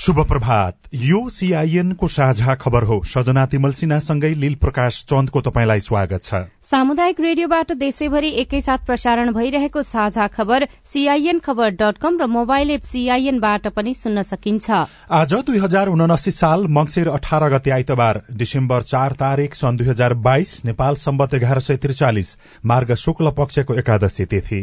शुभ 0.00 0.18
प्रभात 0.28 0.74
यो 0.96 1.18
सीआईएन 1.28 1.92
को 1.92 2.08
साझा 2.08 2.54
खबर 2.54 2.82
हो। 2.82 3.00
सजना 3.06 3.44
तिमल 3.46 3.72
सिन्हासँगै 3.72 4.32
लील 4.34 4.54
प्रकाश 4.54 5.02
चन्दको 5.04 5.40
तपाईँलाई 5.40 5.80
स्वागत 5.80 6.24
छ। 6.24 6.34
सामुदायिक 6.64 7.20
रेडियोबाट 7.20 7.72
देशैभरि 7.72 8.28
एकैसाथ 8.40 8.86
प्रसारण 8.86 9.32
भइरहेको 9.32 9.82
साझा 9.82 10.26
खबर 10.28 10.66
सीआईएन 10.84 11.38
खबर 11.38 11.70
डट 11.76 11.98
कम 11.98 12.16
र 12.16 12.26
मोबाइल 12.28 12.70
एप 12.70 12.82
सीआईएनबाट 12.82 13.68
पनि 13.76 13.94
सुन्न 13.94 14.22
सकिन्छ। 14.24 14.70
आज 15.12 15.34
दुई 15.44 15.58
हजार 15.58 15.88
उनासी 15.90 16.30
साल 16.30 16.66
मंगिर 16.70 17.08
अठार 17.10 17.48
गते 17.50 17.70
आइतबार 17.70 18.22
डिसेम्बर 18.32 18.82
चार 18.84 19.12
तारीक 19.20 19.54
सन् 19.54 19.76
दुई 19.76 19.88
हजार 19.88 20.14
बाइस 20.24 20.64
नेपाल 20.64 20.94
सम्बत 20.96 21.34
एघार 21.34 21.60
सय 21.60 21.76
त्रिचालिस 21.76 22.36
मार्ग 22.64 22.94
शुक्ल 22.96 23.30
पक्षको 23.36 23.74
एकादशी 23.74 24.24
तिथि। 24.26 24.62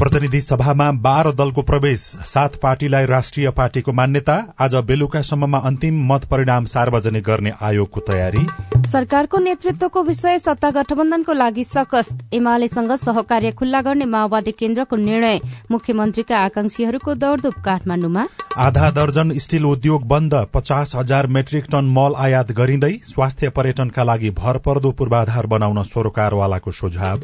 प्रतिनिधि 0.00 0.40
सभामा 0.40 0.90
बाह्र 0.96 1.30
दलको 1.32 1.62
प्रवेश। 1.62 2.00
सात 2.24 2.54
पार्टीलाई 2.56 3.06
राष्ट्रिय 3.06 3.50
पार्टीको 3.50 3.92
मान्यता। 3.92 4.36
आज 4.58 4.74
बेलुकासम्ममा 4.86 5.58
अन्तिम 5.60 6.00
मत 6.12 6.24
परिणाम 6.24 6.64
सार्वजनिक 6.64 7.24
गर्ने 7.24 7.52
आयोगको 7.60 8.00
तयारी। 8.00 8.46
सरकारको 8.88 9.38
नेतृत्वको 9.38 10.02
विषय 10.02 10.38
सत्ता 10.38 10.70
गठबन्धनको 10.70 11.32
लागि 11.32 11.64
सकस। 11.64 12.16
एमालेसँग 12.32 12.92
सहकार्य 12.96 13.50
खुल्ला 13.52 13.80
गर्ने 13.80 14.04
माओवादी 14.06 14.52
केन्द्रको 14.52 14.96
निर्णय। 14.96 15.40
मुख्यमन्त्रीका 15.70 16.38
आकांक्षीहरूको 16.38 17.14
दौड़धुप 17.16 17.60
काठमाण्डुमा 17.64 18.26
आधा 18.56 18.90
दर्जन 18.90 19.36
स्टील 19.38 19.64
उद्योग 19.64 20.06
बन्द। 20.08 20.34
पचास 20.54 20.94
हजार 20.96 21.26
मेट्रिक 21.26 21.64
टन 21.64 21.92
मल 21.92 22.14
आयात 22.18 22.50
गरिँदै 22.52 22.92
स्वास्थ्य 23.04 23.48
पर्यटनका 23.50 24.04
लागि 24.04 24.30
भरपर्दो 24.32 24.90
पूर्वाधार 24.90 25.46
बनाउन 25.46 25.82
सरोकारवालाको 25.84 26.70
सुझाव। 26.70 27.20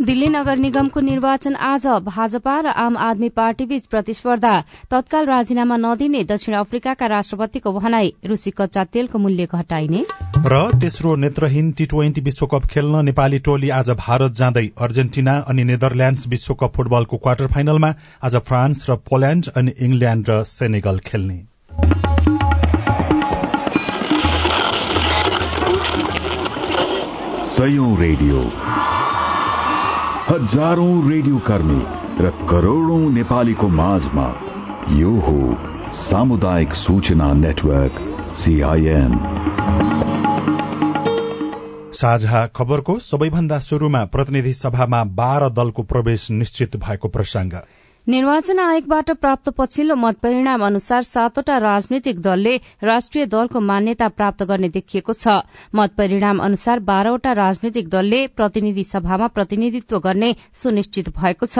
दिल्ली 0.00 0.26
नगर 0.28 0.56
निगमको 0.56 1.00
निर्वाचन 1.00 1.54
आज 1.56 1.86
भाजपा 2.16 2.54
र 2.60 2.66
आम 2.78 2.96
आदमी 2.96 3.28
पार्टीबीच 3.36 3.86
प्रतिस्पर्धा 3.86 4.54
तत्काल 4.90 5.26
राजीनामा 5.26 5.76
नदिने 5.76 6.22
दक्षिण 6.24 6.54
अफ्रिकाका 6.56 7.06
राष्ट्रपतिको 7.06 7.72
भनाई 7.72 8.12
रूसी 8.26 8.50
कच्चा 8.50 8.84
तेलको 8.86 9.18
मूल्य 9.18 9.46
घटाइने। 9.52 10.04
र 10.46 10.60
तेस्रो 10.80 11.14
नेत्रहीन 11.16 11.70
टी 11.72 11.86
ट्वेन्टी 11.86 12.20
विश्वकप 12.20 12.66
खेल्न 12.66 13.04
नेपाली 13.04 13.38
टोली 13.40 13.70
आज 13.70 13.90
भारत 13.98 14.32
जाँदै 14.32 14.66
अर्जेन्टिना 14.78 15.34
अनि 15.48 15.64
नेदरल्याण्ड्स 15.64 16.26
विश्वकप 16.28 16.72
फुटबलको 16.76 17.16
क्वार्टर 17.16 17.46
फाइनलमा 17.46 17.90
आज 18.24 18.36
फ्रान्स 18.46 18.90
र 18.90 18.96
पोल्याण्ड 19.10 19.50
अनि 19.56 19.72
इंग्ल्याण्ड 19.80 20.30
र 20.30 20.42
सेनेगल 20.46 20.98
खेल्ने। 21.06 21.38
रेडियो। 27.98 28.40
हजारौं 30.28 30.94
रेडियो 31.10 31.38
कर्मी। 31.38 31.95
र 32.18 32.30
करोड़ौं 32.50 33.10
नेपालीको 33.12 33.68
माझमा 33.68 34.26
यो 34.90 35.10
हो 35.20 35.92
सामुदायिक 35.94 36.74
सूचना 36.74 37.32
नेटवर्क 37.34 37.98
सीआईएन 38.36 39.12
साझा 42.00 42.46
खबरको 42.56 42.98
सबैभन्दा 43.00 43.58
शुरूमा 43.58 44.04
प्रतिनिधि 44.14 44.52
सभामा 44.54 45.02
बाह्र 45.20 45.48
दलको 45.50 45.82
प्रवेश 45.92 46.30
निश्चित 46.30 46.76
भएको 46.86 47.08
प्रसंग 47.08 47.52
निर्वाचन 48.06 48.58
आयोगबाट 48.58 49.10
प्राप्त 49.12 49.48
पछिल्लो 49.50 49.94
मत 49.94 50.16
परिणाम 50.22 50.64
अनुसार 50.64 51.02
सातवटा 51.02 51.56
राजनैतिक 51.58 52.20
दलले 52.22 52.54
राष्ट्रिय 52.82 53.24
दलको 53.26 53.60
मान्यता 53.60 54.08
प्राप्त 54.08 54.42
गर्ने 54.42 54.68
देखिएको 54.68 55.12
छ। 55.12 55.42
मत 55.74 55.94
परिणाम 55.98 56.38
अनुसार 56.38 56.78
बाह्रवटा 56.80 57.32
राजनैतिक 57.32 57.88
दलले 57.88 58.26
प्रतिनिधि 58.28 58.84
सभामा 58.84 59.26
प्रतिनिधित्व 59.28 59.98
गर्ने 59.98 60.30
सुनिश्चित 60.54 61.08
भएको 61.18 61.46
छ। 61.46 61.58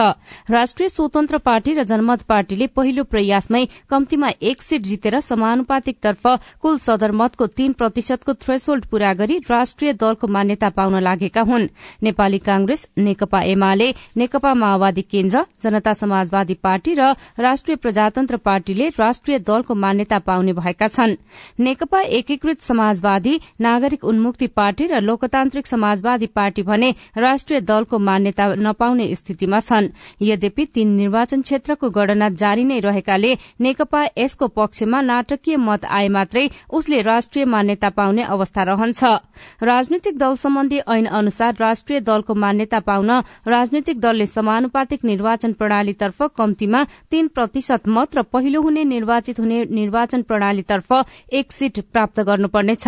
राष्ट्रिय 0.51 0.89
स्वतन्त्र 0.89 1.39
पार्टी 1.41 1.75
र 1.75 1.83
जनमत 1.85 2.23
पार्टीले 2.23 2.67
पहिलो 2.71 3.05
प्रयासमै 3.07 3.65
कम्तीमा 3.91 4.31
एक 4.41 4.63
सीट 4.63 4.83
जितेर 4.83 5.19
समानुपातिक 5.23 5.99
तर्फ 6.01 6.31
कुल 6.63 6.79
सदरमतको 6.79 7.47
तीन 7.57 7.73
प्रतिशतको 7.75 8.35
थ्रेसोल्ड 8.37 8.87
पूरा 8.87 9.13
गरी 9.19 9.41
राष्ट्रिय 9.51 9.93
दलको 9.97 10.27
मान्यता 10.29 10.69
पाउन 10.79 11.03
लागेका 11.03 11.43
हुन्। 11.43 11.69
नेपाली 12.03 12.39
कांग्रेस 12.47 12.87
नेकपा 13.01 13.43
एमाले 13.51 13.93
नेकपा 14.17 14.55
माओवादी 14.55 15.03
केन्द्र 15.11 15.45
जनता 15.63 15.93
समाज 15.97 16.35
समाजवादी 16.37 16.55
पार्टी 16.57 16.95
र 16.95 17.15
राष्ट्रिय 17.39 17.77
प्रजातन्त्र 17.77 18.37
पार्टीले 18.39 18.89
राष्ट्रिय 18.91 19.39
दलको 19.41 19.75
मान्यता 19.75 20.19
पाउने 20.21 20.53
भएका 20.53 20.89
छन्। 20.89 21.17
नेकपा 21.59 22.01
एकीकृत 22.13 22.61
समाजवादी 22.61 23.41
नागरिक 23.61 24.05
उन्मुक्ति 24.05 24.47
पार्टी 24.49 24.87
र 24.87 25.01
लोकतान्त्रिक 25.01 25.67
समाजवादी 25.67 26.27
पार्टी 26.29 26.63
भने 26.63 26.91
राष्ट्रिय 27.17 27.61
दलको 27.63 27.99
मान्यता 27.99 28.47
नपाउने 28.57 29.15
स्थितिमा 29.15 29.61
छन्। 29.61 29.89
यद्यपि 30.23 30.65
तीन 30.67 30.89
निर्वाचन 30.97 31.43
क्षेत्रको 31.43 31.91
गणना 31.91 32.29
जारी 32.37 32.65
नै 32.67 32.81
रहेकाले 32.81 33.33
नेकपा 33.61 34.05
यसको 34.19 34.47
पक्षमा 34.51 35.01
नाटकीय 35.03 35.57
मत 35.59 35.85
आए 35.89 36.09
मात्रै 36.11 36.49
उसले 36.71 37.01
राष्ट्रिय 37.03 37.45
मान्यता 37.47 37.89
पाउने 37.91 38.23
अवस्था 38.27 38.63
रहन्छ। 38.63 39.05
राजनैतिक 39.63 40.19
दल 40.19 40.37
सम्बन्धी 40.37 40.79
ऐन 40.87 41.07
अनुसार 41.15 41.57
राष्ट्रिय 41.61 42.01
दलको 42.03 42.35
मान्यता 42.37 42.81
पाउन 42.83 43.11
राजनैतिक 43.49 44.01
दलले 44.01 44.27
समानुपातिक 44.27 45.05
निर्वाचन 45.05 45.53
प्रणालीतर्फ 45.53 46.23
कम्तीमा 46.29 46.83
तीन 47.11 47.29
प्रतिशत 47.29 47.89
मत 47.89 48.17
र 48.17 48.23
पहिलो 48.23 48.61
हुने 48.63 48.85
निर्वाचित 48.85 49.41
हुने 49.41 49.65
निर्वाचन 49.71 50.23
प्रणालीतर्फ 50.23 50.93
एक 51.33 51.53
सीट 51.53 51.81
प्राप्त 51.93 52.21
गर्नुपर्नेछ। 52.21 52.87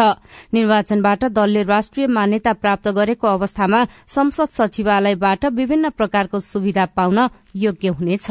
निर्वाचनबाट 0.52 1.24
दलले 1.24 1.62
राष्ट्रिय 1.62 2.06
मान्यता 2.06 2.52
प्राप्त 2.52 2.88
गरेको 2.88 3.26
अवस्थामा 3.26 3.84
संसद 4.08 4.48
सचिवालयबाट 4.48 5.46
विभिन्न 5.52 5.90
प्रकारको 5.90 6.40
सुविधा 6.40 6.86
पाउन 6.86 7.28
योग्य 7.56 7.88
हुनेछ। 7.88 8.30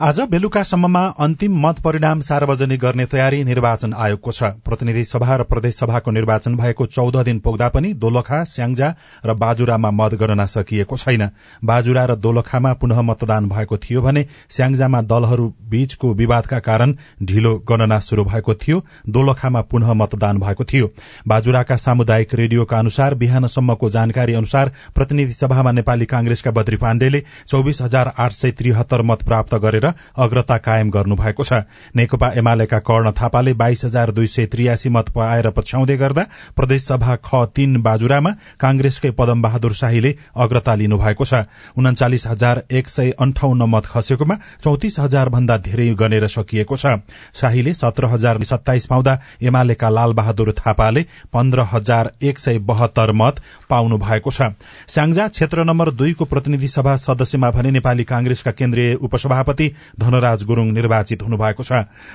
आज 0.00 0.18
बेलुकासम्ममा 0.30 1.00
अन्तिम 1.18 1.54
मत 1.58 1.78
परिणाम 1.82 2.20
सार्वजनिक 2.20 2.80
गर्ने 2.80 3.04
तयारी 3.06 3.42
निर्वाचन 3.44 3.94
आयोगको 3.94 4.32
छ। 4.32 4.42
प्रतिनिधि 4.62 5.02
सभा 5.04 5.36
र 5.36 5.42
प्रदेश 5.42 5.74
सभाको 5.74 6.10
निर्वाचन 6.10 6.54
भएको 6.56 6.86
चौध 6.86 7.16
दिन 7.18 7.38
पुग्दा 7.40 7.68
पनि 7.68 7.92
दोलखा 7.94 8.42
स्याङ्जा 8.44 8.88
र 9.26 9.34
बाजुरामा 9.34 9.90
मतगणना 9.90 10.46
सकिएको 10.46 10.96
छैन। 10.96 11.28
बाजुरा 11.64 12.04
र 12.04 12.14
दोलखामा 12.16 12.72
पुनः 12.74 13.00
मतदान 13.02 13.48
भएको 13.48 13.76
थियो 13.76 14.02
भने 14.02 14.26
स्याङ्जामा 14.48 15.00
दलहरू 15.02 15.46
बीचको 15.66 16.12
विवादका 16.14 16.58
कारण 16.60 16.94
ढिलो 17.22 17.56
गणना 17.68 17.98
शुरू 17.98 18.24
भएको 18.24 18.54
थियो। 18.54 18.84
दोलखामा 19.08 19.60
पुनः 19.66 19.92
मतदान 19.94 20.38
भएको 20.38 20.64
थियो। 20.64 20.90
बाजुराका 21.26 21.76
सामुदायिक 21.76 22.34
रेडियोका 22.34 22.78
अनुसार 22.78 23.14
बिहानसम्मको 23.16 23.90
जानकारी 23.90 24.34
अनुसार 24.34 24.72
प्रतिनिधि 24.94 25.32
सभामा 25.32 25.72
नेपाली 25.72 26.06
कांग्रेसका 26.06 26.50
बद्री 26.52 26.76
पाण्डेले 26.76 27.24
चौविस 27.48 27.82
हजार 27.82 28.12
आठ 28.18 28.32
सय 28.32 28.50
त्रिहत्तर 28.52 29.02
मत 29.02 29.26
प्राप्त 29.26 29.54
गरेर 29.56 29.86
अग्रता 30.16 30.56
कायम 30.58 30.90
गर्नुभएको 30.90 31.44
छ। 31.44 31.52
नेकपा 31.96 32.28
एमालेका 32.34 32.78
कर्ण 32.80 33.12
थापाले 33.12 33.52
बाइस 33.54 33.84
हजार 33.84 34.10
दुई 34.10 34.26
सय 34.26 34.46
त्रियासी 34.46 34.88
मत 34.88 35.08
पाएर 35.10 35.50
पछ्याउँदै 35.50 35.96
गर्दा 35.96 36.22
प्रदेशसभा 36.56 37.16
ख 37.18 37.44
तीन 37.54 37.80
बाजुरामा 37.82 38.30
कांग्रेसकै 38.60 39.10
पदम 39.10 39.42
बहादुर 39.42 39.72
शाहीले 39.74 40.14
अग्रता 40.36 40.74
लिनुभएको 40.74 41.24
छ। 41.24 41.34
उन्चालिस 41.76 42.26
हजार 42.26 42.62
एक 42.70 42.88
सय 42.88 43.10
अन्ठाउन्न 43.18 43.62
मत 43.68 43.86
खसेकोमा 43.86 44.36
चौतिस 44.64 44.98
हजार 44.98 45.28
भन्दा 45.28 45.56
धेरै 45.60 45.88
गनेर 45.94 46.26
सकिएको 46.28 46.76
छ। 46.76 47.00
शाहीले 47.34 47.74
सत्र 47.74 48.06
हजार 48.08 48.42
सत्ताइस 48.44 48.86
पाउँदा 48.86 49.18
एमालेका 49.42 49.88
लाल 49.88 50.12
बहादुर 50.12 50.52
थापाले 50.58 51.02
पन्ध्र 51.32 51.66
हजार 51.72 52.12
एक 52.22 52.38
सय 52.38 52.58
बहत्तर 52.60 53.12
मत 53.12 53.40
पाउनु 53.70 53.98
भएको 53.98 54.30
छ। 54.30 54.54
स्याङ्जा 54.88 55.28
क्षेत्र 55.28 55.64
नम्बर 55.64 55.90
दुईको 55.90 56.24
प्रतिनिधि 56.24 56.68
सभा 56.68 56.96
सदस्यमा 56.98 57.50
भने 57.50 57.70
नेपाली 57.70 58.04
कांग्रेसका 58.04 58.50
केन्द्रीय 58.52 58.94
उपसभापति 58.96 59.66
धनराज 60.00 60.44
गुरूङ 60.44 60.72
निर्वाचित 60.72 61.22
हुनुभएको 61.22 61.62
छ। 61.62 61.72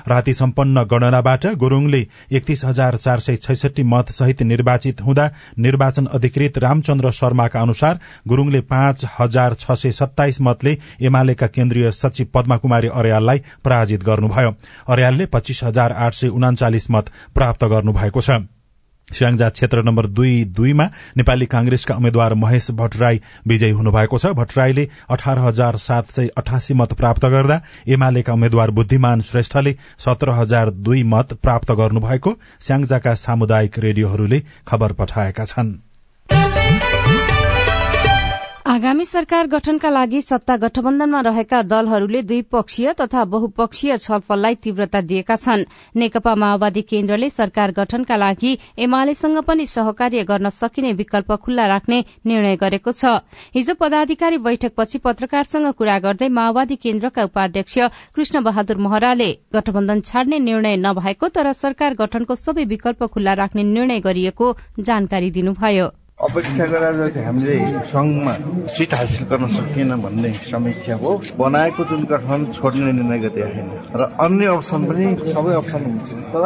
राति 0.07 0.33
सम्पन्न 0.33 0.83
गणनाबाट 0.83 1.45
गुरूङले 1.55 2.01
एकतीस 2.31 2.65
हजार 2.65 2.97
चार 2.97 3.19
सय 3.19 3.35
छैसठी 3.35 3.83
मत 3.83 4.09
सहित 4.11 4.41
निर्वाचित 4.43 5.01
हुँदा 5.01 5.29
निर्वाचन 5.59 6.05
अधिकृत 6.13 6.57
रामचन्द्र 6.57 7.11
शर्माका 7.11 7.61
अनुसार 7.61 7.99
गुरूङले 8.27 8.61
पाँच 8.61 9.05
हजार 9.19 9.53
छ 9.53 9.71
सय 9.73 9.91
सत्ताइस 9.91 10.41
मतले 10.41 10.77
एमालेका 11.01 11.47
केन्द्रीय 11.47 11.91
सचिव 11.91 12.27
पद्मा 12.33 12.57
कुमारी 12.57 12.87
अर्याललाई 12.87 13.41
पराजित 13.65 14.03
गर्नुभयो। 14.03 14.55
अर्यालले 14.87 15.25
पच्चीस 15.25 15.63
हजार 15.63 15.91
आठ 15.91 16.13
सय 16.13 16.27
उनाचालिस 16.29 16.91
मत 16.91 17.09
प्राप्त 17.35 17.63
गर्नुभएको 17.65 18.21
छ। 18.21 18.43
स्याङजा 19.11 19.49
क्षेत्र 19.49 19.81
नम्बर 19.83 20.07
दुई 20.09 20.33
दुईमा 20.57 20.85
नेपाली 21.17 21.45
कांग्रेसका 21.45 21.95
उम्मेद्वार 21.95 22.33
महेश 22.33 22.69
भट्टराई 22.71 23.21
विजयी 23.47 23.71
हुनुभएको 23.71 24.17
छ। 24.17 24.33
भट्टराईले 24.33 24.87
अठार 25.09 25.39
हजार 25.39 25.77
सात 25.77 26.11
सय 26.11 26.27
अठासी 26.37 26.73
मत 26.73 26.93
प्राप्त 26.93 27.25
गर्दा 27.27 27.61
एमालेका 27.87 28.33
उम्मेद्वार 28.33 28.71
बुद्धिमान 28.71 29.21
श्रेष्ठले 29.21 29.75
सत्र 29.99 30.29
हजार 30.39 30.69
दुई 30.81 31.03
मत 31.03 31.33
प्राप्त 31.43 31.71
गर्नुभएको 31.71 32.37
स्याङजाका 32.59 33.13
सामुदायिक 33.19 33.79
रेडियोहरूले 33.79 34.43
खबर 34.67 34.93
पठाएका 34.93 35.45
छनृ। 35.45 35.92
आगामी 38.73 39.05
सरकार 39.05 39.47
गठनका 39.47 39.89
लागि 39.89 40.19
सत्ता 40.21 40.55
गठबन्धनमा 40.57 41.19
रहेका 41.21 41.61
दलहरूले 41.63 42.21
द्विपक्षीय 42.23 42.93
तथा 43.01 43.23
बहुपक्षीय 43.25 43.95
छलफललाई 43.97 44.55
तीव्रता 44.63 45.01
दिएका 45.03 45.35
छन्। 45.35 45.65
नेकपा 45.95 46.33
माओवादी 46.35 46.81
केन्द्रले 46.83 47.29
सरकार 47.29 47.71
गठनका 47.71 48.15
लागि 48.15 48.57
एमालेसँग 48.79 49.37
पनि 49.43 49.65
सहकार्य 49.67 50.23
गर्न 50.23 50.49
सकिने 50.51 50.93
विकल्प 50.93 51.31
खुल्ला 51.35 51.67
राख्ने 51.67 52.03
निर्णय 52.25 52.55
गरेको 52.57 52.91
छ। 52.93 53.21
हिजो 53.53 53.73
पदाधिकारी 53.77 54.37
बैठकपछि 54.41 54.97
पत्रकारसँग 55.05 55.71
कुरा 55.77 55.99
गर्दै 56.01 56.29
माओवादी 56.33 56.75
केन्द्रका 56.81 57.23
उपाध्यक्ष 57.23 57.77
कृष्ण 58.15 58.43
बहादुर 58.43 58.77
महराले 58.81 59.31
गठबन्धन 59.53 60.01
छाड्ने 60.01 60.39
निर्णय 60.41 60.77
नभएको 60.81 61.27
तर 61.29 61.51
सरकार 61.55 61.93
गठनको 61.95 62.35
सबै 62.37 62.65
विकल्प 62.65 63.03
खुल्ला 63.05 63.33
राख्ने 63.35 63.63
निर्णय 63.65 63.99
गरिएको 63.99 64.55
जानकारी 64.79 65.31
दिनुभयो। 65.31 65.91
अपेक्षा 66.23 66.65
गरेर 66.71 66.95
जति 66.99 67.19
हामीले 67.27 67.55
सङ्घमा 67.91 68.33
सिट 68.75 68.93
हासिल 68.99 69.23
गर्न 69.31 69.47
सकिएन 69.57 69.91
भन्ने 70.03 70.31
समीक्षा 70.51 70.95
हो। 71.03 71.11
बनाएको 71.37 71.83
जुन 71.89 72.01
गठन 72.11 72.39
छोड्ने 72.55 72.91
निर्णय 72.97 73.19
गरिदिएको 73.23 73.51
छैन 73.55 73.69
र 73.99 74.01
अन्य 74.25 74.45
अप्सन 74.55 74.81
पनि 74.89 75.05
सबै 75.35 75.53
अप्सन 75.61 75.81
हुन्छ 75.89 76.09
तर 76.33 76.43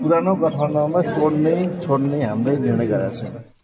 पुरानो 0.00 0.32
गठबन्धनमा 0.42 1.00
तोड्ने 1.18 1.54
छोड्ने 1.84 2.18
हामीले 2.24 2.56
निर्णय 2.64 2.86
गरेका 2.92 3.10
छौँ 3.18 3.57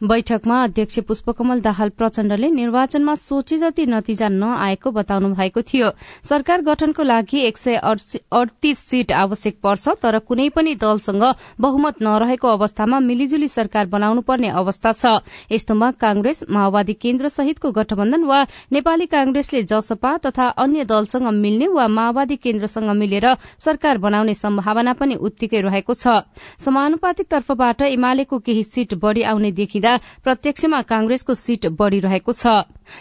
बैठकमा 0.00 0.62
अध्यक्ष 0.62 0.98
पुष्पकमल 1.08 1.60
दाहाल 1.60 1.88
प्रचण्डले 1.88 2.48
निर्वाचनमा 2.50 3.14
सोचे 3.16 3.56
जति 3.58 3.84
नतिजा 3.86 4.28
नआएको 4.28 4.90
बताउनु 4.92 5.28
भएको 5.34 5.60
थियो। 5.62 5.88
सरकार 6.22 6.60
गठनको 6.62 7.02
लागि 7.02 7.40
एक 7.40 7.58
सय 7.58 7.76
अडतीस 7.76 8.78
सीट 8.80 9.12
आवश्यक 9.12 9.56
पर्छ 9.62 9.88
तर 10.02 10.18
कुनै 10.20 10.48
पनि 10.52 10.74
दलसँग 10.76 11.24
बहुमत 11.60 12.02
नरहेको 12.02 12.48
अवस्थामा 12.48 12.98
मिलिजुली 13.00 13.48
सरकार 13.48 13.86
बनाउनु 13.86 14.20
पर्ने 14.20 14.48
अवस्था 14.52 14.92
छ। 14.92 15.24
यस्तोमा 15.52 15.90
कांग्रेस 15.96 16.44
माओवादी 16.50 16.92
केन्द्र 16.94 17.28
सहितको 17.28 17.70
गठबन्धन 17.72 18.24
वा 18.24 18.42
नेपाली 18.72 19.06
कांग्रेसले 19.06 19.62
जसपा 19.64 20.16
तथा 20.26 20.48
अन्य 20.60 20.84
दलसँग 20.84 21.28
मिल्ने 21.34 21.68
वा 21.68 21.88
माओवादी 21.88 22.36
केन्द्रसँग 22.36 22.90
मिलेर 22.92 23.26
सरकार 23.58 23.98
बनाउने 23.98 24.34
सम्भावना 24.34 24.92
पनि 24.92 25.14
उत्तिकै 25.16 25.60
रहेको 25.62 25.94
छ। 25.94 26.20
समानुपातिक 26.60 27.26
तर्फबाट 27.30 27.82
एमालेको 27.88 28.38
केही 28.38 28.62
सीट 28.64 28.94
बढ़ी 29.00 29.22
आउने 29.24 29.52
देखिँदा 29.54 29.84
प्रत्यक्षमा 30.24 30.80
कांग्रेसको 30.82 31.34
सीट 31.34 31.66
बढ़िरहेको 31.78 32.32
छ। 32.32 32.46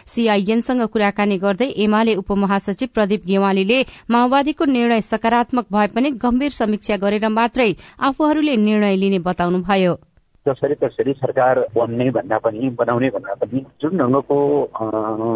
सीआईएनसँग 0.05 0.81
कुराकानी 0.87 1.37
गर्दै 1.37 1.69
एमाले 1.77 2.15
उपमहासचिव 2.15 2.89
प्रदीप 2.93 3.21
गेवालीले 3.25 3.79
माओवादीको 4.09 4.65
निर्णय 4.65 5.01
सकारात्मक 5.01 5.65
भए 5.71 5.87
पनि 5.87 6.09
गम्भीर 6.23 6.51
समीक्षा 6.51 6.95
गरेर 6.97 7.27
मात्रै 7.29 7.71
आफूहरूले 7.99 8.55
निर्णय 8.55 8.95
लिने 8.95 9.19
बताउनुभयो। 9.19 9.93
जसरी 10.45 10.75
तसरी 10.77 11.13
सरकार 11.15 11.59
बन्ने 11.75 12.09
भन्दा 12.11 12.37
पनि 12.39 12.69
बनाउने 12.75 13.09
भन्दा 13.09 13.33
पनि 13.35 13.65
जुन 13.81 13.97
ढङ्गको 13.97 14.37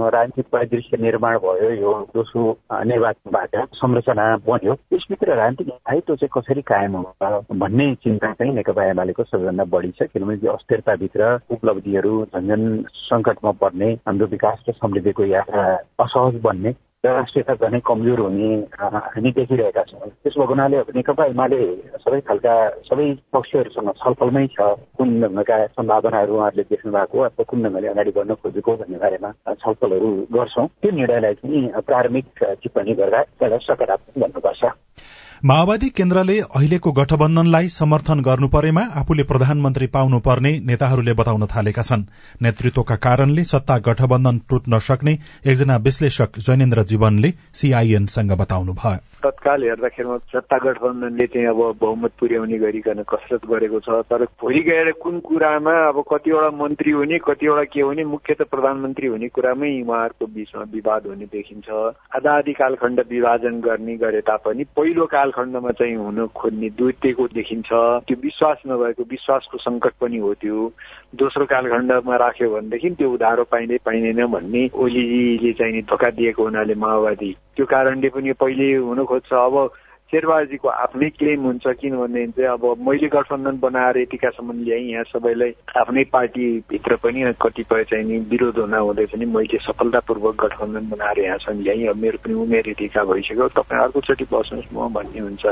राजनीतिक 0.09 0.45
परिदृश्य 0.51 0.97
निर्माण 0.99 1.37
भयो 1.39 1.69
यो 1.71 1.93
दोस्रो 2.13 2.43
निर्वाचनबाट 2.85 3.55
संरचना 3.75 4.25
बन्यो 4.45 4.75
त्यसभित्र 4.75 5.35
राजनीतिक 5.35 5.73
स्थायित्व 5.73 6.15
चाहिँ 6.15 6.29
कसरी 6.33 6.61
कायम 6.63 6.97
हुन्छ 6.97 7.57
भन्ने 7.59 7.93
चिन्ता 8.03 8.31
चाहिँ 8.33 8.53
नेकपा 8.53 8.85
एमालेको 8.85 9.23
सबैभन्दा 9.25 9.63
बढी 9.69 9.91
छ 9.93 10.09
किनभने 10.09 10.37
यो 10.43 10.53
अस्थिरताभित्र 10.53 11.31
उपलब्धिहरू 11.51 12.13
झन्झन 12.27 12.67
सङ्कटमा 13.01 13.51
पर्ने 13.59 13.91
हाम्रो 14.03 14.27
विकास 14.29 14.63
र 14.69 14.73
समृद्धिको 14.75 15.25
यात्रा 15.27 15.65
असहज 15.99 16.41
बन्ने 16.41 16.73
राष्ट्रियता 17.03 17.53
झनै 17.57 17.79
कमजोर 17.81 18.19
हुने 18.19 18.47
हामी 18.77 19.31
देखिरहेका 19.31 19.83
छौँ 19.83 20.09
त्यसो 20.19 20.39
भएको 20.39 20.45
हुनाले 20.45 20.77
अब 20.77 20.89
नेकपा 20.95 21.25
एमाले 21.25 21.59
सबै 21.97 22.19
खालका 22.21 22.55
सबै 22.83 23.05
पक्षहरूसँग 23.31 23.91
छलफलमै 23.95 24.45
छ 24.49 24.67
कुन 24.97 25.09
ढङ्गका 25.21 25.57
सम्भावनाहरू 25.69 26.35
उहाँहरूले 26.35 26.63
देख्नु 26.69 26.91
भएको 26.91 27.21
अथवा 27.21 27.43
कुन 27.45 27.63
ढङ्गले 27.63 27.87
अगाडि 27.87 28.11
बढ्न 28.11 28.35
खोजेको 28.37 28.75
भन्ने 28.75 28.99
बारेमा 28.99 29.31
छलफलहरू 29.55 30.11
गर्छौँ 30.29 30.67
त्यो 30.75 30.91
निर्णयलाई 30.93 31.39
चाहिँ 31.39 31.81
प्रारम्भिक 31.87 32.43
टिप्पणी 32.59 32.93
गर्दा 32.95 33.23
सकारात्मक 33.63 34.19
भन्नुपर्छ 34.19 34.63
माओवादी 35.45 35.87
केन्द्रले 35.89 36.39
अहिलेको 36.39 36.91
गठबन्धनलाई 36.91 37.67
समर्थन 37.69 38.19
गर्नु 38.19 38.47
परेमा 38.47 38.81
आफूले 38.91 39.23
प्रधानमन्त्री 39.23 39.87
पाउनुपर्ने 39.87 40.51
नेताहरूले 40.59 41.13
बताउन 41.13 41.45
थालेका 41.47 41.81
छन्। 41.81 42.03
नेतृत्वका 42.43 42.95
कारणले 42.95 43.43
सत्ता 43.43 43.77
गठबन्धन 43.79 44.41
टुट्न 44.49 44.79
सक्ने 44.79 45.13
एकजना 45.47 45.75
विश्लेषक 45.77 46.39
जैनेन्द्र 46.39 46.83
जीवनले 46.83 47.33
सीआईएनसँग 47.53 48.31
बताउनुभयो। 48.35 48.99
तत्काल 49.23 49.63
हेर्दाखेरिमा 49.63 50.17
सत्ता 50.31 50.57
गठबन्धनले 50.57 51.25
चाहिँ 51.27 51.47
अब 51.47 51.61
बहुमत 51.81 52.11
पुर्याउने 52.19 52.57
गरिकन 52.57 53.03
कसरत 53.03 53.45
गरेको 53.45 53.79
छ। 53.79 53.89
तर 54.09 54.23
भोलि 54.41 54.61
गएर 54.63 54.91
कुन 55.01 55.19
कुरामा 55.19 55.73
अब 55.87 56.03
कतिवटा 56.11 56.49
मन्त्री 56.55 56.91
हुने 56.91 57.17
कतिवटा 57.19 57.63
के 57.73 57.81
हुने 57.81 58.03
मुख्य 58.03 58.33
त 58.33 58.47
प्रधानमन्त्री 58.51 59.07
हुने 59.07 59.27
कुरामै 59.29 59.71
उहाँहरूको 59.81 60.25
बिचमा 60.25 60.63
विवाद 60.73 61.07
हुने 61.07 61.25
देखिन्छ। 61.25 61.69
आधा 62.15 62.31
आधी 62.37 62.53
कालखण्ड 62.53 62.99
विभाजन 63.09 63.59
गर्ने 63.61 63.95
गरे 63.97 64.21
तापनि 64.21 64.63
पहिलो 64.77 65.05
कालखण्डमा 65.05 65.71
चाहिँ 65.71 65.95
हुन 65.95 66.27
खोज्ने 66.35 66.69
दुइटेको 66.79 67.27
देखिन्छ। 67.35 67.69
त्यो 68.07 68.15
विश्वास 68.23 68.57
नभएको 68.67 69.03
विश्वासको 69.09 69.57
सङ्कट 69.57 69.93
पनि 70.01 70.17
हो 70.17 70.33
त्यो। 70.33 70.71
दोस्रो 71.13 71.45
कालखण्डमा 71.45 72.15
राख्यो 72.15 72.49
भनेदेखि 72.49 72.89
त्यो 72.91 73.09
उधारो 73.09 73.43
पाइने 73.43 73.77
पाइँदैन 73.81 74.25
भन्ने 74.27 74.61
ओलीजीले 74.75 75.51
चाहिँ 75.53 75.81
धोका 75.81 76.09
दिएको 76.11 76.43
हुनाले 76.43 76.75
माओवादी 76.75 77.31
त्यो 77.55 77.65
कारणले 77.65 78.09
पनि 78.09 78.33
पहिले 78.37 78.67
हुन 78.77 79.03
खोज्छ 79.05 79.33
अब 79.33 79.55
शेरबहादुरजीको 80.09 80.67
आफ्नै 80.67 81.09
क्लेम 81.17 81.41
हुन्छ 81.45 81.67
किनभने 81.79 82.25
चाहिँ 82.33 82.49
अब 82.49 82.63
मैले 82.81 83.07
गठबन्धन 83.13 83.57
बनाएर 83.61 83.97
यतिकासम्म 83.97 84.57
ल्याएँ 84.65 84.89
यहाँ 84.89 85.03
सबैलाई 85.05 85.51
आफ्नै 85.77 86.03
पार्टीभित्र 86.09 86.95
पनि 87.03 87.33
कतिपय 87.37 87.83
चाहिँ 87.89 88.05
नि 88.09 88.17
विरोध 88.25 88.57
हुन 88.57 88.73
हुँदै 88.73 89.05
पनि 89.05 89.25
मैले 89.29 89.57
सफलतापूर्वक 89.61 90.35
गठबन्धन 90.43 90.89
बनाएर 90.89 91.19
यहाँसम्म 91.19 91.61
ल्याएँ। 91.61 91.87
अब 91.93 91.97
मेरो 92.01 92.17
पनि 92.25 92.33
उमेर 92.41 92.69
यतिका 92.69 93.03
भइसक्यो। 93.05 93.47
तपाईँ 93.53 93.81
अर्कोचोटि 93.81 94.25
बस्नुहोस् 94.33 94.73
म 94.73 94.89
भन्ने 94.97 95.19
हुन्छ। 95.19 95.45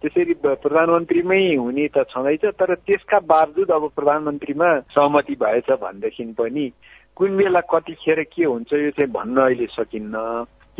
त्यसरी 0.00 0.34
प्रधानमन्त्रीमै 0.48 1.42
हुने 1.60 1.88
त 1.92 2.08
छँदैछ 2.08 2.44
तर 2.56 2.74
त्यसका 2.88 3.18
बावजुद 3.20 3.70
अब 3.70 3.84
प्रधानमन्त्रीमा 4.00 4.68
सहमति 4.96 5.34
भएछ 5.44 5.68
भनेदेखि 5.76 6.24
पनि 6.40 6.64
कुन 7.16 7.36
बेला 7.36 7.60
कतिखेर 7.68 8.22
के 8.32 8.44
हुन्छ 8.48 8.72
यो 8.72 8.90
चाहिँ 8.96 9.12
भन्न 9.12 9.36
अहिले 9.44 9.66
सकिन्न। 9.76 10.16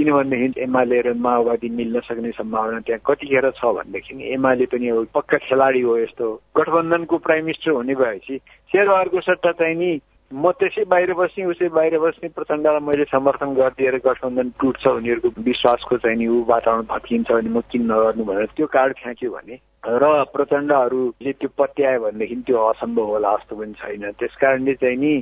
किनभनेदेखि 0.01 0.61
एमाले 0.63 1.01
र 1.03 1.13
माओवादी 1.21 1.69
मिल्न 1.77 2.01
सक्ने 2.09 2.31
सम्भावना 2.33 2.79
त्यहाँ 2.89 3.01
कतिखेर 3.07 3.51
छ 3.53 3.73
भनेदेखि 3.77 4.33
एमाले 4.35 4.67
पनि 4.73 4.89
अब 4.89 5.07
पक्का 5.15 5.39
खेलाडी 5.47 5.81
हो 5.83 5.97
यस्तो 5.99 6.29
गठबन्धनको 6.57 7.19
प्राइम 7.27 7.45
मिनिस्टर 7.45 7.71
हुने 7.71 7.95
भएपछि 7.95 8.39
शेरबहादुरको 8.73 9.21
सट्टा 9.23 9.53
चाहिँ 9.61 9.77
नि 9.77 9.93
म 10.31 10.51
त्यसै 10.57 10.85
बाहिर 10.87 11.13
बस्ने 11.13 11.45
उसै 11.45 11.69
बाहिर 11.75 11.99
बस्ने 11.99 12.29
प्रचण्डलाई 12.31 12.81
मैले 12.81 13.05
समर्थन 13.05 13.55
गरिदिएर 13.55 13.97
गठबन्धन 14.05 14.51
टुट्छ 14.61 14.87
उनीहरूको 14.87 15.43
विश्वासको 15.43 15.97
चाहिँ 16.07 16.19
नि 16.19 16.27
ऊ 16.27 16.45
वातावरण 16.49 16.87
भत्किन्छ 16.87 17.31
भने 17.31 17.51
म 17.51 17.61
किन 17.67 17.83
नगर्नु 17.93 18.25
भनेर 18.25 18.47
त्यो 18.57 18.67
कार्ड 18.77 18.95
फ्याँक्यो 19.03 19.31
भने 19.31 19.59
र 20.01 20.13
प्रचण्डहरूले 20.33 21.33
त्यो 21.35 21.51
पत्यायो 21.59 22.01
भनेदेखि 22.01 22.37
त्यो 22.47 22.59
असम्भव 22.71 23.11
होला 23.11 23.37
जस्तो 23.37 23.57
पनि 23.57 23.75
छैन। 23.83 24.11
त्यस 24.23 24.37
कारणले 24.41 24.75
चाहिँ 24.75 24.97
नि 24.97 25.13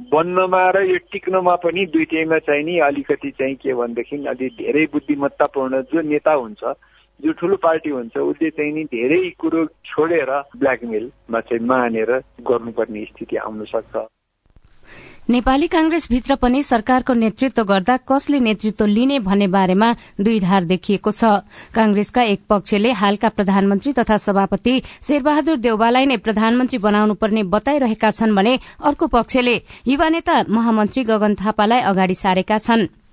बन्नमा 0.00 0.70
र 0.70 0.80
यो 0.90 0.96
टिक्नमा 1.12 1.54
पनि 1.54 1.86
दुइटैमा 1.86 2.38
चाहिँ 2.38 2.64
नि 2.64 2.78
अलिकति 2.78 3.30
चाहिँ 3.30 3.54
के 3.54 3.74
भनेदेखि 3.74 4.16
अलि 4.26 4.48
धेरै 4.48 4.84
बुद्धिमत्तापूर्ण 4.92 5.82
जो 5.82 6.00
नेता 6.02 6.32
हुन्छ 6.32 6.62
जो 7.20 7.32
ठुलो 7.32 7.56
पार्टी 7.56 7.90
हुन्छ 7.90 8.16
उसले 8.16 8.50
चाहिँ 8.50 8.72
नि 8.72 8.84
धेरै 8.84 9.30
कुरो 9.38 9.64
छोडेर 9.86 10.30
ब्ल्याकमेलमा 10.58 11.40
चाहिँ 11.40 11.66
मानेर 11.66 12.10
गर्नुपर्ने 12.42 13.04
स्थिति 13.04 13.36
आउन 13.36 13.64
सक्छ। 13.64 13.96
नेपाली 15.30 15.66
कांग्रेसभित्र 15.66 16.34
पनि 16.36 16.62
सरकारको 16.62 17.12
नेतृत्व 17.14 17.62
गर्दा 17.64 17.96
कसले 18.08 18.38
नेतृत्व 18.40 18.86
लिने 18.86 19.18
भन्ने 19.18 19.46
बारेमा 19.48 19.88
दुई 20.20 20.40
धार 20.40 20.64
देखिएको 20.64 21.10
छ। 21.10 21.24
कांग्रेसका 21.74 22.22
एक 22.22 22.40
पक्षले 22.50 22.90
हालका 22.92 23.28
प्रधानमन्त्री 23.28 23.92
तथा 23.98 24.16
सभापति 24.20 24.74
शेरबहादुर 25.02 25.56
देउवालाई 25.64 26.06
नै 26.06 26.16
प्रधानमन्त्री 26.20 26.78
बनाउनु 26.78 27.14
पर्ने 27.16 27.42
बताइरहेका 27.48 28.10
छन् 28.10 28.36
भने 28.36 28.58
अर्को 28.84 29.06
पक्षले 29.08 29.56
युवा 29.88 30.08
नेता 30.08 30.36
महामन्त्री 30.50 31.04
गगन 31.04 31.34
थापालाई 31.40 31.80
अगाडि 31.88 32.14
सारेका 32.14 32.58
छनृ। 32.58 33.03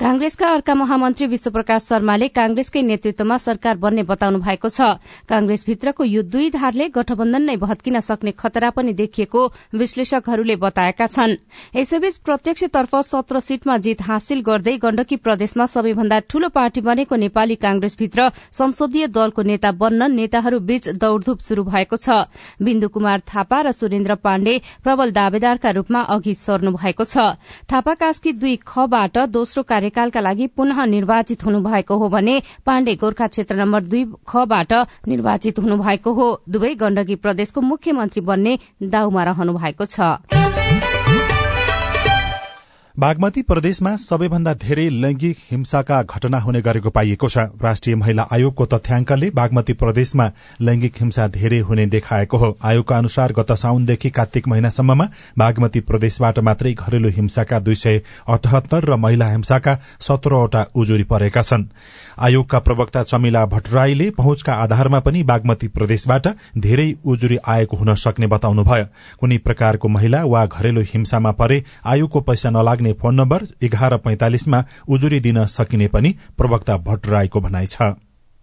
कांग्रेसका 0.00 0.48
अर्का 0.48 0.74
महामन्त्री 0.74 1.26
विश्वप्रकाश 1.26 1.82
शर्माले 1.84 2.26
कांग्रेसकै 2.28 2.82
नेतृत्वमा 2.82 3.36
सरकार 3.36 3.76
बन्ने 3.76 4.02
बताउनु 4.08 4.38
भएको 4.40 4.68
छ। 4.68 4.96
कांग्रेसभित्रको 5.28 6.04
यो 6.04 6.22
दुई 6.24 6.48
धारले 6.50 6.88
गठबन्धन 6.88 7.42
नै 7.44 7.56
भत्किन 7.60 8.00
सक्ने 8.00 8.32
खतरा 8.32 8.70
पनि 8.72 8.92
देखिएको 8.96 9.40
विश्लेषकहरूले 9.76 10.56
बताएका 10.56 11.06
छन्। 11.06 11.36
यसैबीच 11.76 12.16
प्रत्यक्षतर्फ 12.16 12.94
सत्र 12.96 13.40
सीटमा 13.40 13.76
जीत 13.76 14.00
हासिल 14.00 14.40
गर्दै 14.40 14.76
गण्डकी 14.80 15.16
प्रदेशमा 15.20 15.66
सबैभन्दा 15.68 16.18
ठूलो 16.32 16.48
पार्टी 16.48 16.80
बनेको 16.80 17.16
नेपाली 17.20 17.54
कांग्रेसभित्र 17.60 18.28
संसदीय 18.56 19.06
दलको 19.12 19.42
नेता 19.44 19.72
बन्न 19.76 20.10
नेताहरू 20.16 20.60
बीच 20.64 20.88
दौड़धूप 20.96 21.38
शुरू 21.44 21.62
भएको 21.68 21.96
छ। 22.00 22.24
बिन्दु 22.56 22.88
कुमार 22.88 23.20
थापा 23.28 23.60
र 23.60 23.72
सुरेन्द्र 23.76 24.16
पाण्डे 24.16 24.56
प्रबल 24.80 25.12
दावेदारका 25.12 25.70
रूपमा 25.76 26.00
अघि 26.08 26.34
सर्नु 26.40 26.72
भएको 26.72 27.04
छ। 27.04 27.36
थापा 27.68 27.94
कास्की 28.00 28.32
दुई 28.40 28.56
खबाट 28.64 29.28
दोस्रो 29.28 29.62
कार्य 29.68 29.88
कार्यकालका 29.90 30.20
लागि 30.20 30.46
पुनः 30.56 30.84
निर्वाचित 30.86 31.44
हुनुभएको 31.44 31.96
हो 31.98 32.08
भने 32.08 32.34
पाण्डे 32.66 32.94
गोर्खा 32.96 33.26
क्षेत्र 33.26 33.56
नम्बर 33.56 33.80
दुई 33.84 34.04
खबाट 34.28 34.72
निर्वाचित 35.08 35.58
हुनुभएको 35.58 36.12
हो। 36.12 36.26
दुवै 36.48 36.74
गण्डकी 36.74 37.16
प्रदेशको 37.16 37.60
मुख्यमन्त्री 37.60 38.20
बन्ने 38.22 38.58
दाउमा 38.82 39.24
रहनु 39.24 39.52
भएको 39.52 39.84
छ। 39.84 40.49
बागमती 43.00 43.42
प्रदेशमा 43.42 43.94
सबैभन्दा 43.96 44.52
धेरै 44.60 44.88
लैंगिक 44.92 45.36
हिंसाका 45.50 46.02
घटना 46.04 46.38
हुने 46.38 46.60
गरेको 46.60 46.90
पाइएको 46.90 47.28
छ। 47.28 47.44
राष्ट्रिय 47.56 47.96
महिला 47.96 48.26
आयोगको 48.32 48.64
तथ्याङ्कले 48.66 49.30
बागमती 49.30 49.72
प्रदेशमा 49.72 50.26
लैंगिक 50.60 51.00
हिंसा 51.00 51.28
धेरै 51.28 51.58
हुने 51.60 51.86
देखाएको 51.86 52.36
हो। 52.36 52.50
आयोगका 52.62 52.98
अनुसार 52.98 53.32
गत 53.32 53.52
साउनदेखि 53.54 54.10
कार्तिक 54.10 54.48
महिनासम्ममा 54.48 55.06
बागमती 55.38 55.80
प्रदेशबाट 55.80 56.38
मात्रै 56.40 56.72
घरेलु 56.74 57.08
हिंसाका 57.10 57.58
दुई 57.60 57.74
सय 57.74 58.00
अठहत्तर 58.28 58.84
र 58.84 58.96
महिला 58.98 59.30
हिंसाका 59.30 59.74
सत्रवटा 60.00 60.66
उजुरी 60.76 61.04
परेका 61.08 61.42
छन्। 61.42 61.64
आयोगका 62.20 62.58
प्रवक्ता 62.60 63.02
चमिला 63.02 63.46
भट्टराईले 63.46 64.10
पहुँचका 64.10 64.54
आधारमा 64.58 65.00
पनि 65.00 65.22
बागमती 65.24 65.68
प्रदेशबाट 65.70 66.28
धेरै 66.58 66.88
उजुरी 67.06 67.38
आएको 67.48 67.76
हुन 67.76 67.94
सक्ने 67.96 68.26
बताउनुभयो। 68.26 68.84
कुनै 69.20 69.38
प्रकारको 69.38 69.88
महिला 69.88 70.24
वा 70.26 70.44
घरेलु 70.46 70.84
हिंसामा 70.92 71.32
परे 71.40 71.62
आयोगको 71.86 72.20
पैसा 72.20 72.50
नलाग्ने 72.50 72.88
फोन 72.92 73.14
नम्बर 73.14 73.46
एघार 73.62 73.96
पैंतालिसमा 73.96 74.64
उजुरी 74.88 75.20
दिन 75.20 75.44
सकिने 75.46 75.88
पनि 75.88 76.14
प्रवक्ता 76.38 76.76
भट्टराईको 76.76 77.40
भनाइ 77.40 77.66
छ। 77.66 77.82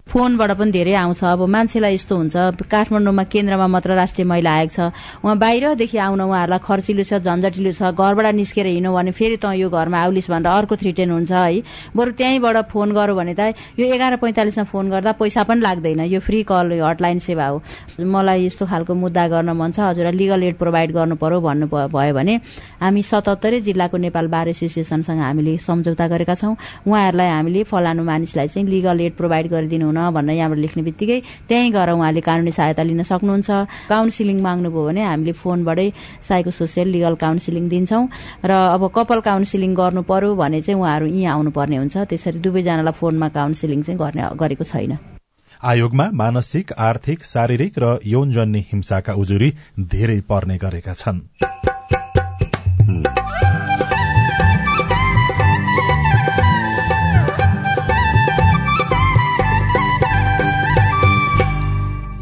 फोनबाट 0.07 0.51
पनि 0.57 0.71
धेरै 0.71 0.93
आउँछ। 0.93 1.23
अब 1.23 1.41
मान्छेलाई 1.45 1.93
यस्तो 1.93 2.15
हुन्छ 2.17 2.35
काठमाडौँमा 2.71 3.23
केन्द्रमा 3.27 3.67
मात्र 3.67 3.91
राष्ट्रिय 3.95 4.25
महिला 4.27 4.51
आयोग 4.51 4.71
छ। 4.71 4.79
उहाँ 5.23 5.37
बाहिरदेखि 5.37 5.97
आउन 5.97 6.21
उहाँहरूलाई 6.21 6.59
खर्चिलो 6.63 7.03
छ 7.03 7.13
झन्झटिलो 7.19 7.71
छ 7.75 7.91
घरबाट 7.91 8.27
निस्केर 8.35 8.65
हिँड्नु 8.67 8.93
भने 8.93 9.11
फेरि 9.11 9.37
त 9.37 9.51
यो 9.59 9.69
घरमा 9.69 9.97
आउलिस 9.97 10.29
भनेर 10.31 10.47
अर्को 10.47 10.75
थ्रिटेन 10.75 11.11
हुन्छ 11.11 11.31
है। 11.31 11.61
बरु 11.95 12.11
त्यहीँबाट 12.15 12.57
फोन 12.71 12.91
गरौँ 12.95 13.15
भने 13.15 13.33
त 13.35 13.53
यो 13.75 13.85
एघार 13.93 14.15
पैँतालिसमा 14.23 14.63
फोन 14.71 14.89
गर्दा 14.89 15.11
पैसा 15.19 15.43
पनि 15.43 15.61
लाग्दैन। 15.61 15.99
यो 16.07 16.19
फ्री 16.23 16.43
कल 16.47 16.71
हटलाइन 16.79 17.19
सेवा 17.19 17.45
हो। 17.47 17.61
मलाई 17.99 18.45
यस्तो 18.45 18.65
खालको 18.65 18.93
मुद्दा 18.95 19.27
गर्न 19.27 19.49
मन 19.51 19.71
छ। 19.75 19.79
हजुरलाई 19.91 20.15
लिगल 20.15 20.43
एड 20.43 20.55
प्रोभाइड 20.57 20.91
गर्नु 20.95 21.15
पर्यो 21.19 21.39
भन्नु 21.41 21.65
भयो 21.67 22.13
भने 22.15 22.35
हामी 22.79 23.01
सतहत्तरै 23.03 23.59
जिल्लाको 23.67 23.97
नेपाल 23.97 24.27
बार 24.27 24.47
एसोसिएसनसँग 24.55 25.19
हामीले 25.19 25.57
सम्झौता 25.57 26.07
गरेका 26.07 26.35
छौँ। 26.35 26.55
उहाँहरूलाई 26.87 27.29
हामीले 27.29 27.63
फलानु 27.67 28.03
मानिसलाई 28.03 28.47
चाहिँ 28.47 28.67
लिगल 28.67 29.01
एड 29.01 29.13
प्रोभाइड 29.19 29.47
गरिदिनु 29.51 29.91
हुन 29.97 30.13
भनेर 30.13 30.37
यहाँबाट 30.37 30.59
लेख्ने 30.59 30.83
बित्तिकै 30.83 31.19
त्यहीँ 31.49 31.71
गएर 31.73 31.89
उहाँले 31.97 32.21
कानुनी 32.21 32.51
सहायता 32.53 32.83
लिन 32.85 33.01
सक्नुहुन्छ। 33.01 33.49
काउन्सिलिङ 33.89 34.37
माग्नुभयो 34.41 34.85
भने 34.87 35.01
हामीले 35.03 35.33
फोनबाटै 35.33 35.87
साइको 36.21 36.51
सोसियल 36.51 36.87
लिगल 36.93 37.15
काउन्सिलिङ 37.17 37.65
दिन्छौँ। 37.69 38.05
र 38.45 38.51
अब 38.77 38.83
कपाल 38.93 39.19
काउन्सिलिङ 39.25 39.73
गर्नु 39.73 40.01
पर्यो 40.05 40.35
भने 40.35 40.61
चाहिँ 40.61 40.79
उहाँहरू 40.79 41.05
यहीँ 41.09 41.25
आउनुपर्ने 41.25 41.77
हुन्छ। 41.77 41.95
त्यसरी 41.97 42.39
दुवैजनालाई 42.39 42.93
फोनमा 42.93 43.27
काउन्सिलिङ 43.33 43.81
चाहिँ 43.81 43.99
गर्ने 43.99 44.23
गरेको 44.37 44.63
छैन। 44.63 44.97
आयोगमा 45.57 46.05
मानसिक 46.13 46.71
आर्थिक 46.77 47.23
शारीरिक 47.25 47.73
र 47.81 47.85
यौनजन्य 48.05 48.59
हिंसाका 48.71 49.13
उजुरी 49.17 49.49
धेरै 49.81 50.19
पर्ने 50.29 50.57
गरेका 50.57 50.93
छन्। 50.93 51.25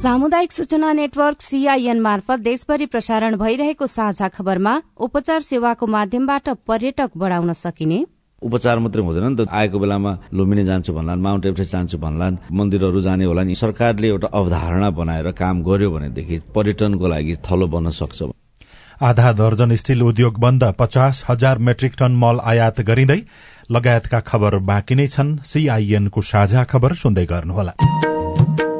सामुदायिक 0.06 0.52
सूचना 0.52 0.92
नेटवर्क 0.94 1.42
सीआईएन 1.42 2.00
मार्फत 2.00 2.40
देशभरि 2.40 2.86
प्रसारण 2.86 3.36
भइरहेको 3.38 3.86
साझा 3.88 4.28
खबरमा 4.28 4.74
उपचार 5.02 5.42
सेवाको 5.42 5.88
माध्यमबाट 5.88 6.50
पर्यटक 6.68 7.18
बढ़ाउन 7.18 7.54
सकिने। 7.56 7.98
उपचार 8.42 8.80
मात्रै 8.80 9.02
हुँदैन 9.02 9.26
नि 9.26 9.36
त 9.36 9.50
आएको 9.50 9.80
बेलामा 9.82 10.12
लुम्बिनी 10.30 10.64
जान्छु 10.64 10.94
भन्लान् 10.94 11.22
माउन्ट 11.26 11.46
एभरेस्ट 11.46 11.72
जान्छु 11.72 11.98
भन्लान् 11.98 12.38
मन्दिरहरू 12.54 13.02
जाने 13.02 13.26
होला 13.26 13.44
नि। 13.44 13.56
सरकारले 13.56 14.08
एउटा 14.08 14.28
अवधारणा 14.30 14.90
बनाएर 14.94 15.32
काम 15.42 15.64
गर्यो 15.66 15.90
भनेदेखि 15.90 16.38
पर्यटनको 16.54 17.08
लागि 17.10 17.36
थलो 17.42 17.68
बन्न 17.74 17.90
सक्छ। 17.98 18.30
आधा 19.02 19.32
दर्जन 19.42 19.76
स्टील 19.76 20.02
उद्योग 20.04 20.40
बन्द 20.40 20.64
पचास 20.80 21.26
हजार 21.30 21.58
मेट्रिक 21.66 21.94
टन 21.98 22.22
मल 22.22 22.46
आयात 22.46 22.82
गरिँदै 22.86 23.22
लगायतका 23.74 24.20
खबर 24.30 24.62
बाँकी 24.70 24.96
नै 24.96 25.08
छन्। 25.10 25.38
सीआईएनको 25.44 26.22
साझा 26.22 26.64
खबर 26.70 26.94
सुन्दै 26.94 27.26
गर्नुहोला। 27.26 27.74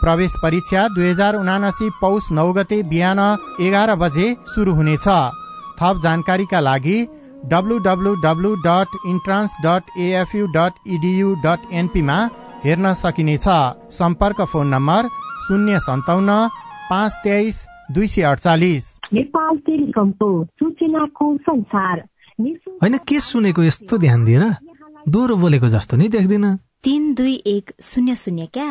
प्रवेश 0.00 0.32
परीक्षा 0.42 0.86
दुई 0.88 1.06
हजार 1.06 1.36
उनासी 1.36 1.88
पौष 2.00 2.30
नौ 2.32 2.52
गते 2.52 2.82
बिहान 2.90 3.20
एघार 3.60 3.94
बजे 3.96 4.26
शुरू 4.54 4.72
हुनेछ। 4.74 5.06
थप 5.78 6.00
जानकारीका 6.02 6.60
लागि 6.60 6.98
W 7.44 7.78
dot 8.64 8.96
intrans 9.06 9.50
dot 9.64 9.82
A F U 9.98 10.46
dot 10.56 10.72
edu 10.88 11.34
dot 11.44 11.60
एनपीमा 11.72 12.18
हेर्न 12.64 12.92
सकिनेछ। 12.96 13.46
सम्पर्क 13.92 14.40
फोन 14.52 14.66
नम्बर 14.74 15.08
शून्य 15.44 15.78
सन्ताउन्न 15.80 16.32
पाँच 16.90 17.12
तेइस 17.24 17.56
दुई 17.92 18.06
सय 18.08 18.22
अडचालिस 18.24 18.84
होइन 22.82 22.96
के 23.08 23.20
सुनेको 23.20 23.62
यस्तो 23.62 23.98
ध्यान 23.98 24.24
दिएर 24.24 24.44
दोहोरो 25.08 25.36
बोलेको 25.36 25.68
जस्तो 25.68 25.96
नि 25.96 26.08
देख्दिन। 26.08 26.44
तिन 26.84 27.12
दुई 27.14 27.34
एक 27.46 27.72
शून्य 27.82 28.14
शून्य 28.16 28.46
क्या? 28.54 28.70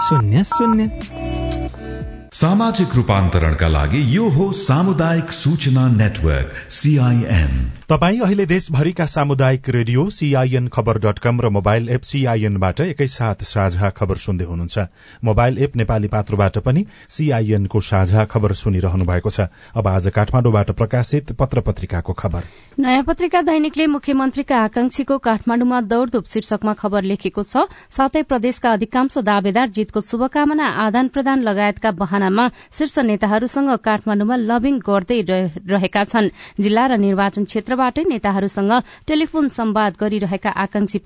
शून्य 0.00 0.42
शून्य। 0.44 0.88
सामाजिक 2.34 2.94
रूपान्तरणका 2.94 3.66
लागि 3.68 3.98
यो 4.10 4.28
हो 4.28 4.44
सामुदायिक 4.58 5.30
सूचना 5.32 5.86
नेटवर्क 5.88 6.54
सीआईएन 6.68 7.52
तपाई 7.90 8.18
अहिले 8.26 8.46
देशभरिका 8.46 9.06
सामुदायिक 9.06 9.68
radio 9.70 10.08
CIN 10.10 10.66
Khabar 10.74 10.98
dot 10.98 11.18
com 11.22 11.40
र 11.40 11.48
मोबाइल 11.56 11.88
एप 11.94 12.02
सीआईएनबाट 12.02 12.80
एकैसाथ 12.80 13.44
साझा 13.44 13.90
खबर 13.90 14.16
सुन्दै 14.16 14.44
हुनुहुन्छ। 14.44 14.78
मोबाइल 15.24 15.58
एप 15.62 15.76
नेपाली 15.76 16.08
पात्रोबाट 16.08 16.58
पनि 16.58 16.84
सीआईएनको 17.08 17.80
साझा 17.80 18.24
खबर 18.26 18.52
सुनिरहनु 18.52 19.04
भएको 19.04 19.30
छ। 19.30 19.46
अब 19.78 19.86
आज 19.86 20.08
काठमाडौँबाट 20.10 20.70
प्रकाशित 20.74 21.32
पत्र 21.38 21.60
पत्रिकाको 21.62 22.12
खबर। 22.14 22.42
नयाँ 22.82 23.04
पत्रिका 23.04 23.42
दैनिकले 23.46 23.86
मुख्यमन्त्रीका 23.94 24.58
आकांक्षीको 24.64 25.18
काठमाडौँमा 25.20 25.80
दौड़धुप 25.86 26.24
शीर्षकमा 26.26 26.74
खबर 26.82 27.02
लेखेको 27.04 27.42
छ 27.44 27.70
साथै 27.94 28.26
प्रदेशका 28.26 28.72
अधिकांश 28.72 29.18
दावेदार 29.22 29.70
जीतको 29.70 30.00
शुभकामना 30.02 30.66
आदान 30.88 31.14
प्रदान 31.14 31.46
लगायतका 31.46 31.90
बहाना 31.94 32.22
सिर्जनामा 32.24 32.48
शीर्ष 32.72 32.98
नेताहरूसँग 33.04 33.70
काठमाण्डुमा 33.84 34.36
लबिङ 34.48 34.78
गर्दै 34.80 35.20
रहेका 35.68 36.04
छन्। 36.04 36.32
जिल्ला 36.56 36.84
र 36.86 36.92
निर्वाचन 36.96 37.44
क्षेत्रबाटै 37.44 38.04
नेताहरूसँग 38.08 38.72
टेलिफोन 39.08 39.48
सम्वाद 39.48 39.92
गरिरहेका 40.00 40.50
आकांक्षी 40.50 40.98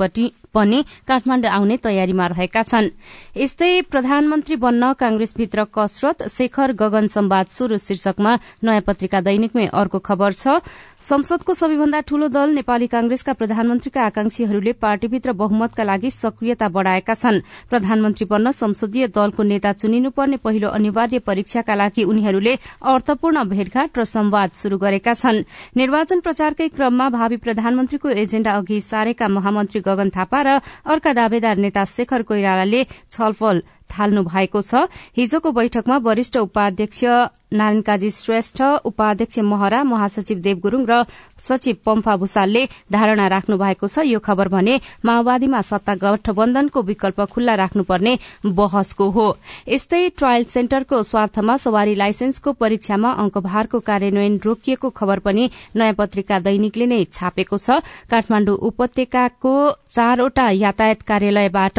पनि 0.55 0.79
काठमाण्डु 1.09 1.49
आउने 1.49 1.77
तयारीमा 1.83 2.27
रहेका 2.27 2.63
छन्। 2.63 2.89
यस्तै 3.37 3.91
प्रधानमन्त्री 3.91 4.57
बन्न 4.57 4.93
कांग्रेसभित्र 4.95 5.65
कसरत 5.75 6.29
शेखर 6.29 6.73
गगन 6.73 7.07
सम्वाद 7.09 7.47
शुरू 7.51 7.79
शीर्षकमा 7.79 8.33
नयाँ 8.63 8.83
पत्रिका 8.87 9.21
दैनिकमै 9.21 9.67
अर्को 9.75 9.99
खबर 9.99 10.33
छ। 10.33 10.63
संसदको 11.01 11.55
सबैभन्दा 11.55 12.01
ठूलो 12.01 12.29
दल 12.29 12.49
नेपाली 12.55 12.87
कांग्रेसका 12.87 13.33
प्रधानमन्त्रीका 13.33 14.01
आकांक्षीहरूले 14.03 14.73
पार्टीभित्र 14.75 15.33
बहुमतका 15.33 15.83
लागि 15.85 16.11
सक्रियता 16.13 16.69
बढ़ाएका 16.69 17.15
छन्। 17.15 17.43
प्रधानमन्त्री 17.71 18.25
बन्न 18.27 18.51
संसदीय 18.53 19.07
दलको 19.09 19.43
नेता 19.43 19.73
चुनिनुपर्ने 19.79 20.37
पहिलो 20.43 20.69
अनिवार्य 20.69 21.08
परीक्षाका 21.17 21.75
लागि 21.75 22.05
उनीहरूले 22.05 22.55
अर्थपूर्ण 22.85 23.45
भेटघाट 23.49 23.99
र 23.99 24.05
संवाद 24.05 24.51
शुरू 24.53 24.77
गरेका 24.77 25.15
छन्। 25.15 25.43
निर्वाचन 25.73 26.21
प्रचारकै 26.21 26.69
क्रममा 26.69 27.09
भावी 27.09 27.37
प्रधानमन्त्रीको 27.41 28.09
एजेण्डा 28.13 28.53
अघि 28.53 28.81
सारेका 28.81 29.29
महामन्त्री 29.29 29.81
गगन 29.81 30.09
थापा 30.13 30.41
र 30.43 30.49
अर्का 30.85 31.13
दावेदार 31.13 31.57
नेता 31.57 31.85
शेखर 31.87 32.23
कोइरालाले 32.29 32.85
छलफल 33.09 33.63
थाल्नु 33.91 34.23
भएको 34.25 34.61
छ। 34.61 34.87
हिजोको 35.17 35.53
बैठकमा 35.53 35.97
वरिष्ठ 35.99 36.37
उपाध्यक्ष 36.39 37.05
नारायण 37.49 37.81
काजी 37.81 38.11
श्रेष्ठ 38.11 38.61
उपाध्यक्ष 38.85 39.39
महरा 39.41 39.83
महासचिव 39.85 40.39
देव 40.39 40.57
गुरूङ 40.61 40.85
र 40.85 41.03
सचिव 41.41 41.77
पम्फा 41.87 42.17
भूषालले 42.17 42.65
धारणा 42.93 43.27
राख्नु 43.29 43.57
भएको 43.57 43.87
छ। 43.89 44.05
यो 44.05 44.19
खबर 44.21 44.49
भने 44.49 44.75
माओवादीमा 45.01 45.61
सत्ता 45.65 45.95
गठबन्धनको 45.97 46.83
विकल्प 46.83 47.21
खुल्ला 47.33 47.55
राख्नुपर्ने 47.55 48.13
बहसको 48.45 49.09
हो। 49.11 49.27
यस्तै 49.67 50.09
ट्रायल 50.19 50.45
सेन्टरको 50.45 51.03
स्वार्थमा 51.03 51.57
सवारी 51.57 51.95
लाइसेन्सको 51.95 52.53
परीक्षामा 52.53 53.11
अंकभारको 53.25 53.81
कार्यान्वयन 53.81 54.41
रोकिएको 54.45 54.91
खबर 54.91 55.19
पनि 55.25 55.51
नयाँ 55.77 55.95
पत्रिका 55.95 56.39
दैनिकले 56.45 56.87
नै 56.87 57.05
छापेको 57.09 57.57
छ। 57.57 57.81
काठमाण्डु 58.11 58.53
उपत्यकाको 58.69 59.55
चारवटा 59.89 60.47
यातायात 60.51 61.01
कार्यालयबाट 61.09 61.79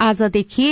आजदेखि 0.00 0.66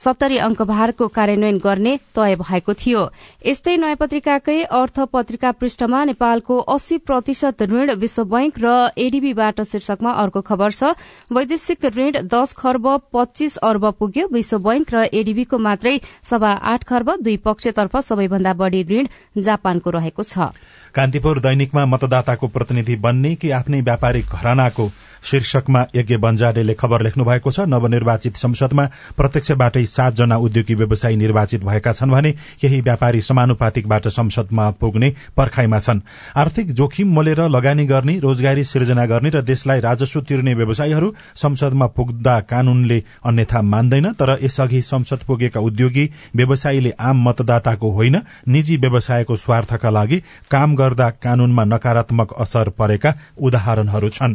सत्तरी 0.00 0.36
अंकभारको 0.40 1.06
कार्यान्वयन 1.10 1.58
गर्ने 1.58 1.96
तय 2.16 2.34
भएको 2.36 2.74
थियो। 2.74 3.00
यस्तै 3.46 3.76
नयाँ 3.76 3.96
पत्रिकाकै 3.96 4.62
अर्थ 4.72 5.00
पत्रिका 5.12 5.50
पृष्ठमा 5.52 6.04
नेपालको 6.04 6.56
अस्सी 6.74 6.98
प्रतिशत 7.00 7.62
ऋण 7.62 7.92
विश्व 8.00 8.24
बैंक 8.26 8.54
र 8.58 8.72
एडीबीबाट 8.98 9.60
शीर्षकमा 9.62 10.10
अर्को 10.22 10.40
खबर 10.42 10.70
छ 10.72 10.96
वैदेशिक 11.30 11.84
ऋण 11.96 12.12
दश 12.26 12.52
खर्ब 12.56 12.86
पच्चीस 13.12 13.56
अर्ब 13.62 13.84
पुग्यो। 14.00 14.26
विश्व 14.32 14.58
बैंक 14.60 14.94
र 14.94 15.04
एडीबीको 15.12 15.58
मात्रै 15.60 15.94
सभा 16.24 16.52
आठ 16.72 16.84
खर्ब 16.84 17.14
दुई 17.20 17.36
पक्षतर्फ 17.44 17.96
सबैभन्दा 18.02 18.52
बढ़ी 18.54 18.82
ऋण 18.90 19.06
जापानको 19.42 19.90
रहेको 19.90 20.22
छ। 20.24 20.48
कान्तिपुर 20.96 21.38
दैनिकमा 21.40 21.84
मतदाताको 21.86 22.48
प्रतिनिधि 22.48 22.96
बन्ने 22.98 23.34
कि 23.36 23.50
आफ्नै 23.52 23.80
व्यापारिक 23.82 24.26
घरानाको 24.32 24.90
शीर्षकमा 25.22 25.84
यज्ञ 25.94 26.16
बन्जाडेले 26.16 26.74
खबर 26.74 27.02
लेख्नु 27.02 27.24
भएको 27.24 27.50
छ। 27.50 27.60
नवनिर्वाचित 27.68 28.36
संसदमा 28.36 28.84
प्रत्यक्षबाटै 29.16 29.84
सातजना 29.86 30.36
उद्योगी 30.38 30.74
व्यवसायी 30.74 31.16
निर्वाचित 31.16 31.64
भएका 31.64 31.92
छन् 31.92 32.10
भने 32.10 32.32
केही 32.60 32.80
व्यापारी 32.80 33.20
समानुपातिकबाट 33.20 34.08
संसदमा 34.08 34.70
पुग्ने 34.80 35.12
पर्खाइमा 35.36 35.78
छन्। 35.78 36.00
आर्थिक 36.36 36.72
जोखिम 36.72 37.08
मोलेर 37.12 37.40
लगानी 37.48 37.84
गर्ने 37.86 38.18
रोजगारी 38.18 38.64
सिर्जना 38.64 39.06
गर्ने 39.06 39.30
र 39.30 39.40
देशलाई 39.42 39.80
राजस्व 39.80 40.20
तिर्ने 40.20 40.54
व्यवसायीहरू 40.54 41.14
संसदमा 41.36 41.86
पुग्दा 41.86 42.38
कानूनले 42.40 43.02
अन्यथा 43.24 43.62
मान्दैन 43.62 44.12
तर 44.12 44.38
यसअघि 44.42 44.82
संसद 44.82 45.20
पुगेका 45.26 45.60
उद्योगी 45.60 46.08
व्यवसायीले 46.36 46.92
आम 47.00 47.28
मतदाताको 47.28 47.90
होइन 47.90 48.20
निजी 48.48 48.76
व्यवसायको 48.76 49.36
स्वार्थका 49.36 49.90
लागि 49.90 50.22
काम 50.50 50.74
गर्दा 50.76 51.10
कानूनमा 51.22 51.64
नकारात्मक 51.64 52.32
असर 52.40 52.68
परेका 52.70 53.14
उदाहरणहरू 53.38 54.08
छन्। 54.08 54.34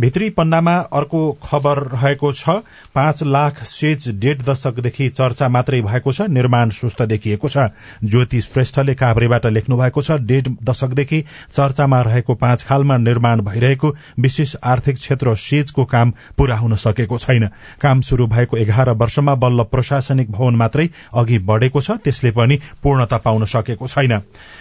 भित्री 0.00 0.28
पन्नामा 0.30 0.76
अर्को 0.92 1.20
खबर 1.42 1.78
रहेको 1.88 2.32
छ 2.32 2.48
पाँच 2.94 3.22
लाख 3.24 3.62
सेज 3.64 4.08
डेढ 4.20 4.42
दशकदेखि 4.42 5.08
चर्चा 5.10 5.48
मात्रै 5.48 5.80
भएको 5.82 6.12
छ 6.12 6.22
निर्माण 6.28 6.70
सुस्त 6.70 7.02
देखिएको 7.04 7.48
छ। 7.48 7.68
ज्योति 8.04 8.40
श्रेष्ठले 8.40 8.94
काभ्रेबाट 8.94 9.46
लेख्नु 9.46 9.76
भएको 9.76 10.02
छ 10.02 10.18
डेढ 10.22 10.48
दशकदेखि 10.64 11.20
चर्चामा 11.56 12.00
रहेको 12.02 12.34
पाँच 12.34 12.62
खालमा 12.62 12.96
निर्माण 12.98 13.40
भइरहेको 13.40 13.94
विशेष 14.20 14.54
आर्थिक 14.64 14.96
क्षेत्र 14.96 15.34
सेजको 15.36 15.84
काम 15.86 16.12
पूरा 16.38 16.56
हुन 16.56 16.76
सकेको 16.76 17.18
छैन। 17.18 17.48
काम 17.80 18.00
शुरू 18.00 18.26
भएको 18.26 18.56
एघार 18.56 18.90
वर्षमा 18.94 19.34
बल्ल 19.36 19.62
प्रशासनिक 19.72 20.30
भवन 20.30 20.56
मात्रै 20.56 20.88
अघि 21.14 21.38
बढ़ेको 21.48 21.80
छ 21.80 21.96
त्यसले 22.04 22.30
पनि 22.30 22.60
पूर्णता 22.82 23.16
पाउन 23.18 23.44
सकेको 23.46 23.86
छैन। 23.86 24.20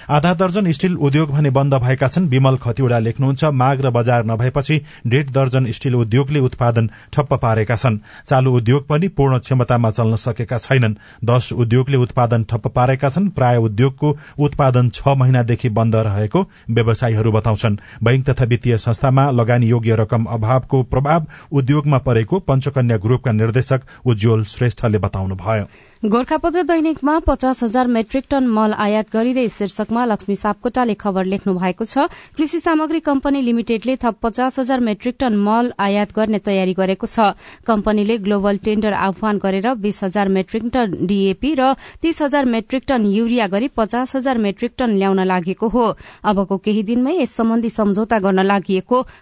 आधा 0.10 0.34
दर्जन 0.34 0.72
स्टील 0.72 0.96
उद्योग 0.98 1.32
भने 1.32 1.50
बन्द 1.52 1.74
भएका 1.84 2.08
छन् 2.08 2.30
विमल 2.30 2.58
खतिवड़ा 2.64 3.00
लेख्नुहुन्छ 3.02 3.44
माग 3.54 3.86
र 3.86 3.90
बजार 3.92 4.26
नभएपछि 4.26 4.82
डेढ 5.08 5.25
दर्जन 5.32 5.72
स्टील 5.72 5.96
उद्योगले 5.96 6.40
उत्पादन 6.40 6.90
ठप्प 7.14 7.34
पारेका 7.34 7.76
छन्। 7.76 7.98
चालू 8.30 8.56
उद्योग 8.58 8.88
पनि 8.88 9.08
पूर्ण 9.08 9.40
क्षमतामा 9.40 9.92
चल्न 9.92 10.16
सकेका 10.16 10.58
छैनन्। 10.58 10.96
दश 11.26 11.52
उद्योगले 11.54 11.98
उत्पादन 11.98 12.44
ठप्प 12.44 12.68
पारेका 12.68 13.10
छन्। 13.10 13.30
प्राय 13.30 13.58
उद्योगको 13.58 14.18
उत्पादन 14.40 14.90
छ 14.90 15.08
महिनादेखि 15.08 15.70
बन्द 15.70 15.96
रहेको 15.96 16.46
व्यवसायीहरू 16.70 17.32
बताउँछन्। 17.32 17.78
बैंक 18.04 18.30
तथा 18.30 18.46
वित्तीय 18.46 18.78
संस्थामा 18.78 19.32
लगानी 19.32 19.68
योग्य 19.68 19.96
रकम 19.96 20.26
अभावको 20.26 20.84
प्रभाव 20.84 21.26
उद्योगमा 21.52 21.98
परेको 21.98 22.40
पञ्चकन्या 22.40 22.98
ग्रुपका 22.98 23.32
निर्देशक 23.32 23.82
उज्जवल 24.06 24.44
श्रेष्ठले 24.44 24.98
बताउनुभयो। 24.98 25.66
गोर्खापत्र 26.04 26.62
दैनिकमा 26.64 27.18
पचास 27.20 27.64
हजार 27.64 27.88
मेट्रिक 27.88 28.24
टन 28.30 28.48
मल 28.48 28.74
आयात 28.76 29.06
गरिँदै 29.14 29.48
शीर्षकमा 29.50 30.04
लक्ष्मी 30.06 30.36
सापकोटाले 30.36 30.94
खबर 30.94 31.26
लेख्नु 31.26 31.54
भएको 31.56 31.86
छ। 31.86 32.12
कृषि 32.36 32.60
सामग्री 32.60 33.00
कम्पनी 33.00 33.42
लिमिटेडले 33.42 33.96
थप 34.04 34.20
पचास 34.22 34.60
हजार 34.60 34.80
मेट्रिक 34.80 35.16
टन 35.20 35.36
मल 35.40 35.72
आयात 35.80 36.12
गर्ने 36.12 36.40
तयारी 36.46 36.74
गरेको 36.76 37.08
छ। 37.08 37.34
कम्पनीले 37.66 38.18
ग्लोबल 38.22 38.58
टेण्डर 38.66 38.94
आह्वान 38.94 39.38
गरेर 39.40 39.74
बीस 39.80 40.04
हजार 40.04 40.28
मेट्रिक 40.30 40.64
टन 40.74 41.08
डीएपी 41.08 41.54
र 41.56 41.74
तीस 42.04 42.22
हजार 42.22 42.46
मेट्रिक 42.46 42.84
टन 42.86 43.06
युरिया 43.08 43.48
गरी 43.48 43.68
पचास 43.74 44.16
हजार 44.16 44.38
मेट्रिक 44.38 44.72
टन 44.78 45.00
ल्याउन 45.00 45.24
लागेको 45.24 45.68
हो। 45.70 45.86
अबको 46.22 46.58
केही 46.60 46.84
दिनमै 46.84 47.16
यस 47.18 47.34
सम्बन्धी 47.34 47.70
सम्झौता 47.72 48.20
गर्न 48.20 48.44
लागि 48.44 48.82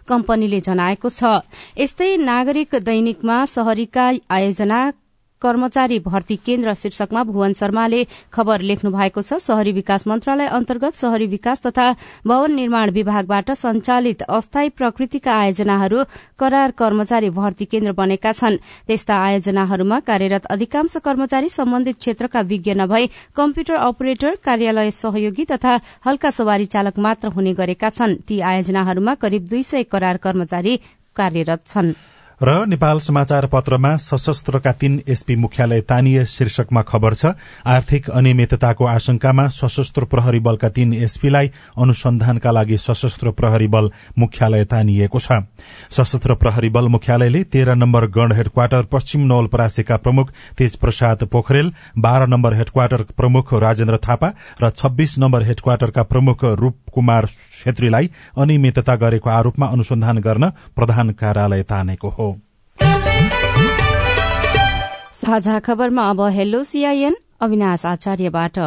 कम्पनीले 0.09 0.59
जनाएको 0.59 1.09
छ। 1.11 1.45
यस्तै 1.77 2.11
नागरिक 2.17 2.75
दैनिकमा 2.81 3.37
शहरीका 3.45 4.09
आयोजना 4.27 4.81
कर्मचारी 5.43 5.99
भर्ती 6.01 6.35
केन्द्र 6.45 6.73
शीर्षकमा 6.73 7.23
भुवन 7.23 7.53
शर्माले 7.53 8.03
खबर 8.33 8.61
लेख्नु 8.61 8.91
भएको 8.91 9.21
छ। 9.21 9.37
शहरी 9.43 9.71
विकास 9.73 10.07
मन्त्रालय 10.07 10.47
अन्तर्गत 10.49 10.95
शहरी 10.97 11.27
विकास 11.27 11.61
तथा 11.61 11.87
भवन 12.27 12.51
निर्माण 12.53 12.91
विभागबाट 12.91 13.51
संचालित 13.53 14.21
अस्थायी 14.23 14.69
प्रकृतिका 14.69 15.33
आयोजनाहरू 15.33 16.03
करार 16.39 16.71
कर्मचारी 16.73 17.29
भर्ती 17.31 17.65
केन्द्र 17.65 17.91
बनेका 17.93 18.31
छन्। 18.33 18.57
त्यस्ता 18.87 19.15
आयोजनाहरूमा 19.19 19.99
कार्यरत 20.01 20.45
अधिकांश 20.47 20.97
कर्मचारी 21.03 21.49
सम्बन्धित 21.51 21.97
क्षेत्रका 21.99 22.41
विज्ञ 22.43 22.73
नभई 22.75 23.09
कम्प्युटर 23.35 23.75
अपरेटर 23.75 24.35
कार्यालय 24.45 24.91
सहयोगी 24.93 25.45
तथा 25.45 25.79
हल्का 26.05 26.29
सवारी 26.31 26.65
चालक 26.67 26.99
मात्र 26.99 27.27
हुने 27.35 27.53
गरेका 27.53 27.89
छन्। 27.89 28.15
ती 28.27 28.39
आयोजनाहरूमा 28.41 29.13
करिब 29.17 29.47
दुई 29.49 29.63
सय 29.63 29.83
करार 29.91 30.17
कर्मचारी 30.19 30.79
कार्यरत 31.15 31.67
छनृ। 31.67 32.12
र 32.43 32.65
नेपाल 32.67 32.99
समाचार 32.99 33.45
पत्रमा 33.47 33.95
सशस्त्रका 33.97 34.71
तीन 34.71 34.99
एसपी 35.07 35.35
मुख्यालय 35.35 35.81
तानिए 35.81 36.23
शीर्षकमा 36.25 36.81
खबर 36.81 37.13
छ 37.13 37.31
आर्थिक 37.65 38.09
अनियमितताको 38.11 38.85
आशंकामा 38.85 39.47
सशस्त्र 39.49 40.05
प्रहरी 40.05 40.39
बलका 40.39 40.69
तीन 40.69 40.93
एसपीलाई 40.93 41.51
अनुसन्धानका 41.79 42.51
लागि 42.51 42.77
सशस्त्र 42.77 43.31
प्रहरी 43.31 43.67
बल 43.67 43.89
मुख्यालय 44.19 44.65
तानिएको 44.65 45.19
छ। 45.19 45.39
सशस्त्र 45.91 46.35
प्रहरी 46.35 46.69
बल 46.69 46.87
मुख्यालयले 46.89 47.43
तेह्र 47.47 47.75
नम्बर 47.75 48.07
गण 48.11 48.31
हेडक्वार्टर 48.33 48.83
पश्चिम 48.91 49.21
नवलपरासीका 49.31 49.97
प्रमुख 50.03 50.31
तेज 50.57 50.75
प्रसाद 50.75 51.23
पोखरेल 51.31 51.73
बाह्र 51.97 52.27
नम्बर 52.27 52.53
हेडक्वार्टर 52.53 53.01
प्रमुख 53.15 53.53
राजेन्द्र 53.63 53.97
थापा 54.03 54.33
र 54.63 54.69
छब्बीस 54.73 55.15
नम्बर 55.19 55.43
हेडक्वार्टरका 55.43 56.03
प्रमुख 56.11 56.45
रूप 56.59 56.82
कुमार 56.93 57.27
छेत्रीलाई 57.63 58.09
अनियमितता 58.37 58.95
गरेको 58.95 59.29
आरोपमा 59.29 59.67
अनुसन्धान 59.67 60.17
गर्न 60.17 60.49
प्रधान 60.75 61.09
कार्यालय 61.11 61.63
तानेको 61.63 62.09
हो। 62.09 62.29
साझा 65.13 65.59
खबरमा 65.59 66.09
अब 66.09 66.21
हेलो 66.29 66.63
सीआईएन 66.63 67.15
अविनाश 67.41 67.85
आचार्यबाट। 67.85 68.59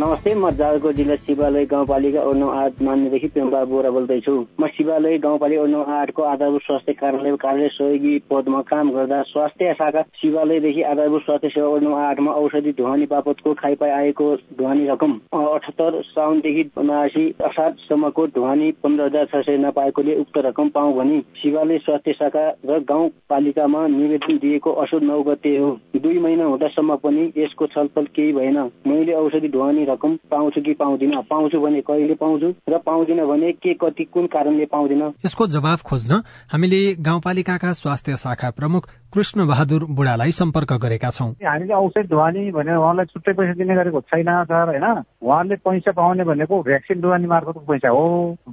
नमस्ते 0.00 0.32
म 0.34 0.50
जालको 0.56 0.90
जिल्ला 0.96 1.14
शिवालय 1.24 1.64
गाउँपालिका 1.70 2.20
नौ 2.32 2.48
आठ 2.50 2.80
मान्यदेखि 2.82 3.28
पेम्बा 3.28 3.64
बोरा 3.68 3.90
बोल्दैछु। 3.92 4.32
म 4.60 4.66
शिवालय 4.72 5.16
गाउँपालिका 5.20 5.64
नौ 5.68 5.82
आठको 5.92 6.22
आधारभूत 6.24 6.62
स्वास्थ्य 6.62 6.92
कार्यालय 7.00 7.36
कार्यालय 7.36 7.68
सहयोगी 7.68 8.12
पदमा 8.30 8.60
काम 8.70 8.90
गर्दा 8.90 9.20
स्वास्थ्य 9.28 9.72
शाखा 9.78 10.02
शिवालयदेखि 10.20 10.82
आधारभूत 10.92 11.22
स्वास्थ्य 11.22 11.48
सेवा 11.48 11.78
नौ 11.84 11.92
आठमा 11.96 12.32
औषधि 12.32 12.72
ढुवानी 12.78 13.06
बापतको 13.10 13.52
खाइपाई 13.60 13.90
आएको 13.90 14.28
ढुवानी 14.58 14.86
रकम 14.88 15.12
अठहत्तर 15.34 16.00
साउनदेखि 16.06 16.64
उनासी 16.80 17.26
असारसम्मको 17.50 18.26
ढुवानी 18.32 18.70
पन्ध्र 18.80 19.04
हजार 19.04 19.26
छ 19.26 19.44
सय 19.44 19.58
नपाएकोले 19.66 20.16
उक्त 20.22 20.38
रकम 20.48 20.68
पाऊ 20.78 20.96
भनी 20.96 21.20
शिवालय 21.42 21.78
स्वास्थ्य 21.84 22.12
शाखा 22.22 22.46
र 22.64 22.80
गाउँपालिकामा 22.88 23.86
निवेदन 23.98 24.38
दिएको 24.38 24.72
असोज 24.80 25.04
नौ 25.04 25.20
गते 25.28 25.56
हो। 25.58 25.70
दुई 26.00 26.18
महिना 26.18 26.44
हुँदासम्म 26.46 26.96
पनि 27.04 27.30
यसको 27.36 27.66
छलफल 27.68 28.10
केही 28.16 28.32
भएन। 28.32 28.58
मैले 28.88 29.20
औषधि 29.20 29.48
ढुवानी 29.50 29.88
रकम 29.90 30.16
पाउँछु 30.30 30.60
कि 30.60 30.72
पाउँदिन। 30.80 31.20
पाउँछु 31.30 31.60
भने 31.60 31.80
कहिले 31.82 32.14
पाउँछु 32.14 32.48
र 32.68 32.78
पाउँदिन 32.86 33.24
भने 33.26 33.52
के 33.54 33.74
कति 33.74 34.04
कुन 34.04 34.26
कारणले 34.28 34.66
पाउँदिन? 34.66 35.02
यसको 35.24 35.46
जवाब 35.48 35.78
खोज्न 35.86 36.22
हामीले 36.52 36.80
गाउँपालिकाका 37.00 37.72
स्वास्थ्य 37.72 38.16
शाखा 38.16 38.50
प्रमुख 38.52 38.88
कृष्ण 39.14 39.46
बहादुर 39.46 39.84
बुढालाई 39.90 40.30
सम्पर्क 40.30 40.72
गरेका 40.82 41.10
छौँ। 41.10 41.30
हामीले 41.42 41.74
औषध 41.74 42.06
ढुवानी 42.10 42.50
भनेर 42.52 42.76
उहाँलाई 42.76 43.06
छुट्टै 43.06 43.32
पैसा 43.32 43.54
दिने 43.58 43.74
गरेको 43.74 44.00
छैन 44.02 44.30
सर 44.46 44.68
होइन? 44.70 44.86
उहाँले 45.22 45.56
पैसा 45.66 45.92
पाउने 45.92 46.24
भनेको 46.24 46.62
भ्याक्सिन 46.62 47.00
ढुवानी 47.00 47.26
मार्फतको 47.26 47.60
पैसा 47.66 47.88
हो। 47.88 48.06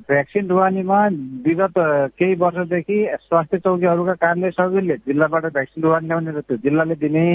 भ्याक्सिन 0.10 0.48
ढुवानीमा 0.48 1.00
विगत 1.46 1.74
केही 2.18 2.36
वर्षदेखि 2.36 2.98
स्वास्थ्य 3.22 3.58
चौकीहरूका 3.58 4.14
कारणले 4.14 4.50
सजिलै 4.52 4.98
जिल्लाबाट 5.08 5.46
भ्याक्सिन 5.54 5.84
ढुवानी 5.84 6.08
ल्याउने 6.08 6.42
त्यो 6.42 6.58
जिल्लाले 6.58 6.96
दिने। 6.96 7.28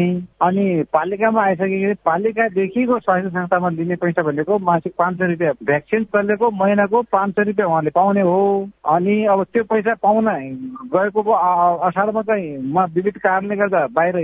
अनि 0.43 0.67
पालिकामा 0.93 1.43
आइसकेपछि 1.43 2.03
पालिकादेखिको 2.05 2.99
स्वास्थ्य 2.99 3.31
संस्थामा 3.31 3.71
दिने 3.79 3.92
पैसा 3.97 4.23
भनेको 4.23 4.59
मासिक 4.59 4.93
पाँच 4.99 5.17
सय 5.19 5.27
रुपियाँ 5.27 5.53
भ्याक्सिन 5.67 6.05
चलेको 6.05 6.51
महिनाको 6.51 7.03
पाँच 7.03 7.31
सय 7.33 7.45
रुपियाँ 7.45 7.69
उहाँले 7.69 7.91
पाउने 7.91 8.21
हो। 8.21 8.69
अनि 8.89 9.25
अब 9.25 9.45
त्यो 9.45 9.65
पैसा 9.65 9.95
पाउन 10.03 10.29
गएको 10.95 11.33
असारमा 11.89 12.23
चाहिँ 12.23 12.73
म 12.73 12.85
विविध 12.95 13.17
कारणले 13.19 13.57
गर्दा 13.57 13.87
बाहिर 13.93 14.15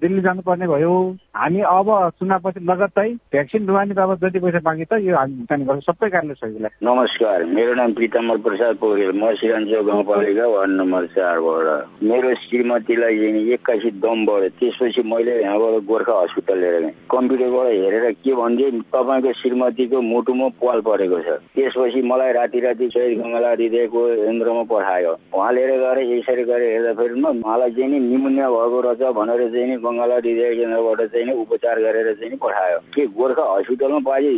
दिल्ली 0.00 0.22
जानुपर्ने 0.22 0.66
भयो। 0.66 0.94
हामी 1.36 1.60
अब 1.60 1.88
चुनावपछि 2.16 2.60
लगत्तै 2.64 3.08
भ्याक्सिन 3.32 3.66
ढुवानी 3.66 3.94
बाबत 3.94 4.20
जति 4.24 4.38
पैसा 4.40 4.60
बाँकी 4.64 4.84
त 4.88 4.92
यो 5.04 5.16
हामी 5.16 5.34
भुक्तानी 5.36 5.64
गर्छौँ। 5.68 5.84
सबै 5.84 6.08
कारणले 6.08 6.34
सजिलो। 6.40 6.68
नमस्कार 6.80 7.44
मेरो 7.44 7.74
नाम 7.76 7.92
प्रितमल 7.92 8.38
प्रसाद 8.40 8.76
पोखरेल। 8.80 9.12
म 9.20 9.34
सिरान्चो 9.36 9.82
गाउँपालिका 9.84 10.46
वार्ड 10.48 10.72
नम्बर 10.80 11.06
चारबाट। 11.12 11.68
मेरो 12.08 12.30
श्रीमतीलाई 12.40 13.16
एक्कासी 13.52 13.90
दम 14.00 14.24
बढ्यो। 14.24 14.48
त्यसपछि 14.56 15.02
मैले 15.12 15.34
यहाँबाट 15.44 15.84
गोर्खा 15.84 16.14
हस्पिटल 16.22 16.56
लिएर 16.56 16.80
गएँ। 16.80 16.94
कम्प्युटरबाट 17.12 17.68
हेरेर 17.84 18.06
के 18.24 18.32
भनिदिए 18.32 18.70
तपाईँको 18.96 19.32
श्रीमतीको 19.40 20.00
मुटुमा 20.00 20.48
पाल 20.56 20.80
परेको 20.88 21.20
छ। 21.20 21.36
त्यसपछि 21.52 22.00
मलाई 22.00 22.32
राति 22.32 22.60
राति 22.64 22.88
शहीद 22.96 23.20
गङ्गला 23.20 23.50
हृदयको 23.52 24.00
केन्द्रमा 24.24 24.64
पठायो। 24.72 25.12
उहाँ 25.36 25.52
लिएर 25.52 25.72
गएर 25.84 25.98
यसरी 26.16 26.44
गरेर 26.48 26.72
हेर्दाखेरि 26.72 27.20
उहाँलाई 27.20 27.70
चाहिँ 27.76 27.90
नि 27.92 27.98
निमुनिया 28.08 28.48
भएको 28.56 28.80
रहेछ 28.88 29.02
भनेर 29.20 29.42
चाहिँ 29.52 29.68
नि 29.68 29.76
गङ्गला 29.84 30.16
हृदय 30.16 30.54
केन्द्रबाट 30.56 31.00
चाहिँ 31.12 31.25
नि 31.26 31.32
उपचार 31.42 31.80
गरेर 31.80 32.14
चाहिँ 32.14 32.30
नि 32.30 32.36
पठायो। 32.36 32.78
के 32.94 33.06
गोर्खा 33.18 33.44
हस्पिटलमा 33.52 33.98
पाए 34.06 34.30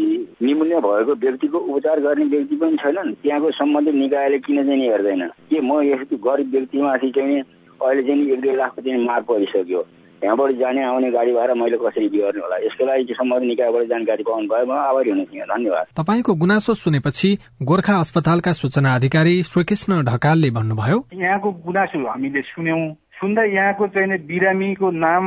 निमुनिया 0.43 0.81
भएको 0.81 1.15
व्यक्तिको 1.15 1.59
उपचार 1.59 2.01
गर्ने 2.01 2.25
व्यक्ति 2.25 2.57
पनि 2.57 2.77
छैनन्? 2.77 3.15
त्यहाँको 3.23 3.51
सम्बन्धित 3.51 3.95
निकायले 3.95 4.39
किन 4.39 4.65
चाहिँ 4.67 4.89
हेर्दैन? 4.89 5.23
के 5.51 5.61
म 5.61 5.81
यस्तो 5.93 6.17
गरिब 6.17 6.51
व्यक्तिमाथि 6.51 7.11
चाहिँ 7.11 7.41
अहिले 7.79 8.03
चाहिँ 8.03 8.33
एक 8.33 8.41
दुई 8.41 8.57
लाखको 8.57 8.83
चाहिँ 8.83 9.07
मार 9.07 9.21
परिसक्यो? 9.29 9.83
त्यहाँबाट 10.21 10.51
जाने 10.59 10.83
आउने 10.83 11.11
गाडी 11.15 11.33
भाडा 11.33 11.55
मैले 11.55 11.77
कसरी 11.79 12.09
बिहोर्ने 12.11 12.41
होला? 12.43 12.57
यसको 12.67 12.85
लागि 12.87 13.15
सम्बन्धित 13.15 13.49
निकायबाट 13.49 13.85
जानकारी 13.87 14.23
पाउनु 14.27 14.49
भयो 14.51 14.67
म 14.67 14.73
आभारी 14.75 15.11
हुन 15.11 15.23
धन्यवाद। 15.47 15.87
तपाईँको 15.95 16.35
गुनासो 16.35 16.75
सुनेपछि 16.75 17.31
गोर्खा 17.63 17.95
अस्पतालका 18.03 18.53
सूचना 18.53 18.95
अधिकारी 18.99 19.43
श्रीकृष्ण 19.47 20.03
ढकालले 20.11 20.51
भन्नुभयो 20.51 20.99
यहाँको 21.15 21.49
गुनासो 21.67 21.99
हामीले 22.03 22.43
सुन्यौं। 22.51 22.83
सुन्दा 23.19 23.43
यहाँको 23.43 23.87
चाहिँ 23.95 24.19
बिरामीको 24.27 24.91
नाम 24.91 25.25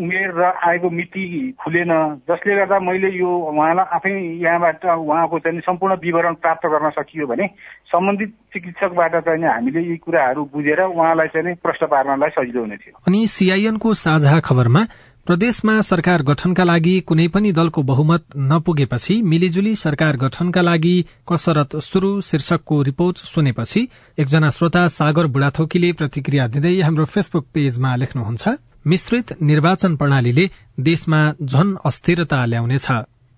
उमेर 0.00 0.30
र 0.36 0.42
आएको 0.56 0.88
मिति 0.90 1.24
खुलेन। 1.60 1.92
जसले 2.24 2.54
गर्दा 2.56 2.78
मैले 2.80 3.10
यो 3.12 3.28
उहाँलाई 3.28 3.84
आफै 3.96 4.12
यहाँबाट 4.40 4.84
उहाँको 4.84 5.38
चाहिँ 5.38 5.60
सम्पूर्ण 5.60 5.94
विवरण 6.00 6.34
प्राप्त 6.40 6.66
गर्न 6.66 6.90
सकियो 6.96 7.26
भने 7.26 7.46
सम्बन्धित 7.92 8.30
चिकित्सकबाट 8.52 9.14
चाहिँ 9.24 9.44
हामीले 9.44 9.80
यी 9.84 9.96
कुराहरू 9.96 10.44
बुझेर 10.48 10.80
उहाँलाई 10.80 11.28
चाहिँ 11.28 11.54
प्रश्न 11.60 11.86
पार्नलाई 11.86 12.30
सजिलो 12.40 12.60
हुने 12.60 12.76
थियो। 12.76 12.96
अनि 13.04 13.26
सीआईएनको 13.26 13.94
साझा 13.94 14.40
खबरमा 14.40 14.82
प्रदेशमा 15.26 15.72
सरकार 15.82 16.22
गठनका 16.22 16.64
लागि 16.64 16.92
कुनै 17.06 17.24
पनि 17.34 17.50
दलको 17.52 17.82
बहुमत 17.82 18.24
नपुगेपछि 18.50 19.14
मिलिजुली 19.30 19.74
सरकार 19.76 20.16
गठनका 20.16 20.62
लागि 20.62 20.92
कसरत 21.28 21.74
शुरू 21.86 22.10
शीर्षकको 22.28 22.76
रिपोर्ट 22.88 23.22
सुनेपछि 23.30 23.82
एकजना 24.18 24.50
श्रोता 24.58 24.82
सागर 24.98 25.26
बुढाथोकीले 25.34 25.90
प्रतिक्रिया 26.02 26.46
दिँदै 26.54 26.74
हाम्रो 26.80 27.04
फेसबुक 27.14 27.46
पेजमा 27.54 27.96
लेख्नुहुन्छ 28.02 28.54
मिश्रित 28.86 29.34
निर्वाचन 29.42 29.96
प्रणालीले 29.96 30.46
देशमा 30.90 31.20
झन 31.42 31.74
अस्थिरता 31.84 32.44
ल्याउनेछ। 32.46 32.88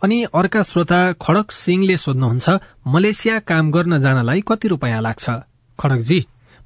अनि 0.02 0.22
अर्का 0.34 0.62
श्रोता 0.72 1.00
खड़क 1.24 1.58
सिंहले 1.62 1.96
सोध्नुहुन्छ 1.96 2.60
मलेसिया 2.86 3.38
काम 3.48 3.70
गर्न 3.72 4.00
जानलाई 4.04 4.44
कति 4.48 4.68
रूपियाँ 4.68 5.02
लाग्छ? 5.08 5.26
खड़कजी 5.78 6.20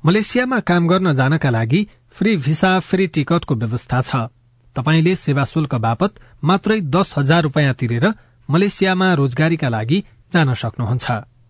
मलेसियामा 0.07 0.61
काम 0.69 0.89
गर्न 0.89 1.13
जानका 1.15 1.51
लागि 1.51 1.87
फ्री 2.11 2.37
भिसा 2.45 2.79
फ्री 2.89 3.07
टिकटको 3.07 3.55
व्यवस्था 3.55 4.01
छ। 4.03 4.29
तपाईँले 4.77 5.15
सेवा 5.17 5.45
शुल्क 5.45 5.75
बापत 5.87 6.13
मात्रै 6.45 6.81
दस 6.89 7.15
हजार 7.19 7.43
रूपियाँ 7.43 7.75
तिरेर 7.75 8.07
मलेसियामा 8.49 9.09
रोजगारीका 9.15 9.69
लागि 9.69 9.99
जान 10.33 10.55
सक्नुहुन्छ। 10.55 11.07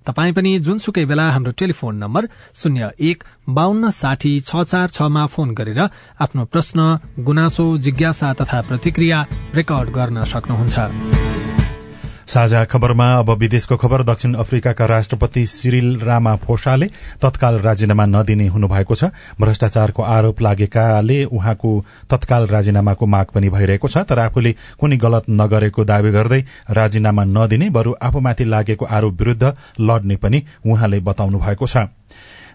तपाई 0.07 0.33
पनि 0.35 0.59
जुनसुकै 0.59 1.05
बेला 1.07 1.27
हाम्रो 1.31 1.53
टेलिफोन 1.55 1.95
नम्बर 2.03 2.23
शून्य 2.59 2.91
एक 3.01 3.19
बान्न 3.49 3.91
साठी 3.91 4.33
छ 4.41 4.67
चार 4.67 4.89
छमा 4.91 5.27
फोन 5.27 5.55
गरेर 5.55 5.81
आफ्नो 6.19 6.45
प्रश्न 6.53 6.79
गुनासो 7.23 7.67
जिज्ञासा 7.79 8.33
तथा 8.35 8.61
प्रतिक्रिया 8.69 9.19
रेकर्ड 9.55 9.89
गर्न 9.91 10.25
सक्नुहुन्छ। 10.27 10.77
साझा 12.27 12.65
खबरमा 12.65 13.07
अब 13.19 13.31
विदेशको 13.31 13.77
खबर 13.77 14.03
दक्षिण 14.03 14.35
अफ्रिकाका 14.35 14.87
राष्ट्रपति 14.87 15.45
सिरिल 15.47 15.99
रामा 16.01 16.35
फोसाले 16.37 16.87
तत्काल 17.23 17.59
राजीनामा 17.61 18.07
नदिने 18.07 18.47
हुनुभएको 18.47 18.95
छ। 18.95 19.05
भ्रष्टाचारको 19.41 20.03
आरोप 20.03 20.41
लागेकाले 20.43 21.25
उहाँको 21.25 21.71
तत्काल 22.11 22.47
राजीनामाको 22.47 23.07
माग 23.07 23.27
पनि 23.35 23.49
भइरहेको 23.49 23.89
छ 23.89 24.05
तर 24.07 24.19
आफूले 24.19 24.53
कुनै 24.81 24.97
गलत 24.97 25.25
नगरेको 25.31 25.85
दावी 25.85 26.11
गर्दै 26.13 26.41
राजीनामा 26.71 27.25
नदिने 27.25 27.71
बरू 27.71 27.95
आफूमाथि 28.03 28.45
लागेको 28.45 28.85
आरोप 28.87 29.21
विरूद्ध 29.21 29.55
लड्ने 29.81 30.17
पनि 30.17 30.43
उहाँले 30.67 31.01
बताउनु 31.01 31.39
भएको 31.39 31.67
छ। 31.67 31.77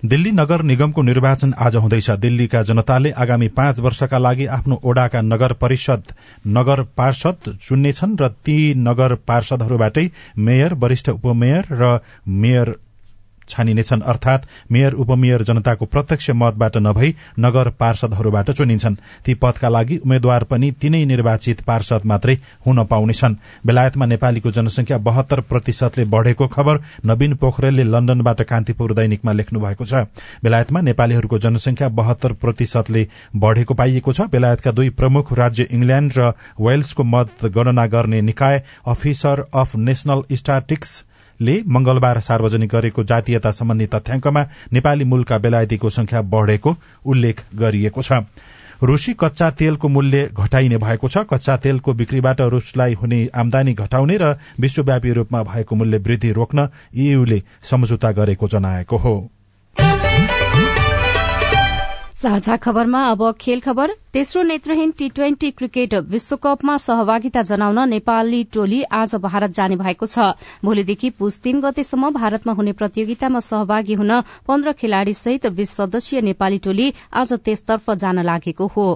दिल्ली 0.05 0.31
नगर 0.31 0.61
निगमको 0.61 1.01
निर्वाचन 1.01 1.53
आज 1.57 1.75
हुँदैछ। 1.75 2.09
दिल्लीका 2.11 2.61
जनताले 2.61 3.11
आगामी 3.11 3.47
पाँच 3.47 3.79
वर्षका 3.79 4.17
लागि 4.17 4.45
आफ्नो 4.45 4.79
ओडाका 4.83 5.21
नगर 5.21 5.53
परिषद 5.53 6.03
नगर 6.47 6.81
पार्षद 6.97 7.57
चुन्नेछन् 7.61 8.17
र 8.21 8.27
ती 8.45 8.73
नगर 8.77 9.15
पार्षदहरूबाटै 9.27 10.09
मेयर 10.37 10.73
वरिष्ठ 10.73 11.09
उपमेयर 11.09 11.65
र 11.71 11.99
मेयर 12.27 12.75
छानिनेछन् 13.49 14.01
अर्थात 14.03 14.47
मेयर 14.71 14.93
उपमेयर 14.95 15.43
जनताको 15.43 15.85
प्रत्यक्ष 15.85 16.29
मतबाट 16.35 16.77
नभई 16.77 17.13
नगर 17.39 17.69
पार्षदहरूबाट 17.79 18.51
चुनिन्छन्। 18.51 18.95
ती 19.25 19.33
पदका 19.33 19.69
लागि 19.69 19.97
उम्मेद्वार 19.97 20.43
पनि 20.43 20.71
तीनै 20.81 21.03
निर्वाचित 21.05 21.61
पार्षद 21.61 22.05
मात्रै 22.05 22.37
हुन 22.65 22.83
पाउनेछन् 22.85 23.35
बेलायतमा 23.65 24.05
नेपालीको 24.05 24.51
जनसंख्या 24.51 24.97
बहत्तर 24.99 25.39
प्रतिशतले 25.41 26.05
बढ़ेको 26.05 26.47
खबर 26.47 26.81
नवीन 27.05 27.35
पोखरेलले 27.35 27.83
लण्डनबाट 27.83 28.41
कान्तिपुर 28.43 28.93
दैनिकमा 28.93 29.31
लेख्नु 29.31 29.59
भएको 29.59 29.85
छ। 29.85 30.05
बेलायतमा 30.43 30.81
नेपालीहरूको 30.81 31.37
जनसंख्या 31.39 31.89
बहत्तर 31.89 32.33
प्रतिशतले 32.33 33.07
बढ़ेको 33.35 33.73
पाइएको 33.73 34.13
छ। 34.13 34.21
बेलायतका 34.31 34.71
दुई 34.71 34.89
प्रमुख 34.89 35.33
राज्य 35.33 35.67
इंग्ल्याण्ड 35.71 36.13
र 36.17 36.33
वेल्सको 36.59 37.03
मत 37.03 37.45
गणना 37.45 37.85
गर्ने 37.87 38.21
निकाय 38.21 38.61
अफिसर 38.87 39.45
अफ 39.53 39.75
नेशनल 39.77 40.21
स्टाटिक्स 40.31 41.03
ले 41.41 41.61
मंगलबार 41.67 42.19
सार्वजनिक 42.19 42.69
गरेको 42.69 43.03
जातीयता 43.03 43.51
सम्बन्धी 43.51 43.85
तथ्याङ्कमा 43.85 44.41
नेपाली 44.73 45.03
मूलका 45.03 45.37
बेलायतीको 45.37 45.89
संख्या 45.89 46.21
बढ़ेको 46.21 46.75
उल्लेख 47.05 47.43
गरिएको 47.55 48.01
छ। 48.01 48.11
रूसी 48.83 49.13
कच्चा 49.13 49.49
तेलको 49.51 49.87
मूल्य 49.87 50.29
घटाइने 50.33 50.77
भएको 50.77 51.07
छ। 51.07 51.17
कच्चा 51.29 51.57
तेलको 51.57 51.93
बिक्रीबाट 51.93 52.41
रूसलाई 52.41 52.93
हुने 52.93 53.19
आमदानी 53.35 53.73
घटाउने 53.73 54.17
र 54.21 54.35
विश्वव्यापी 54.59 55.11
रूपमा 55.13 55.43
भएको 55.43 55.75
मूल्य 55.75 55.97
वृद्धि 55.97 56.31
रोक्न 56.31 56.69
ईयूले 56.95 57.41
सम्झौता 57.63 58.11
गरेको 58.11 58.47
जनाएको 58.47 58.97
हो। 58.97 59.15
साझा 62.17 62.55
खबरमा 62.57 63.01
अब 63.05 63.21
खेल 63.31 63.59
खबर। 63.59 63.91
तेस्रो 64.13 64.41
नेत्रहीन 64.43 64.91
टी 64.91 65.09
ट्वेन्टी 65.09 65.49
क्रिकेट 65.51 65.93
विश्वकपमा 66.09 66.77
सहभागिता 66.77 67.41
जनाउन 67.41 67.79
नेपाली 67.89 68.43
टोली 68.43 68.81
आज 68.91 69.13
भारत 69.17 69.51
जाने 69.51 69.75
भएको 69.75 70.05
छ। 70.05 70.33
भोलिदेखि 70.65 71.09
पुस 71.13 71.39
तीन 71.39 71.61
गतेसम्म 71.61 72.09
भारतमा 72.09 72.53
हुने 72.53 72.73
प्रतियोगितामा 72.73 73.39
सहभागी 73.39 73.93
हुन 73.93 74.21
पन्ध्र 74.47 74.73
खेलाड़ी 74.73 75.13
सहित 75.13 75.45
बीस 75.53 75.75
सदस्यीय 75.75 76.21
नेपाली 76.23 76.57
टोली 76.57 76.93
आज 77.13 77.33
त्यसतर्फ 77.35 77.91
जान 77.95 78.25
लागेको 78.25 78.67
हो। 78.67 78.89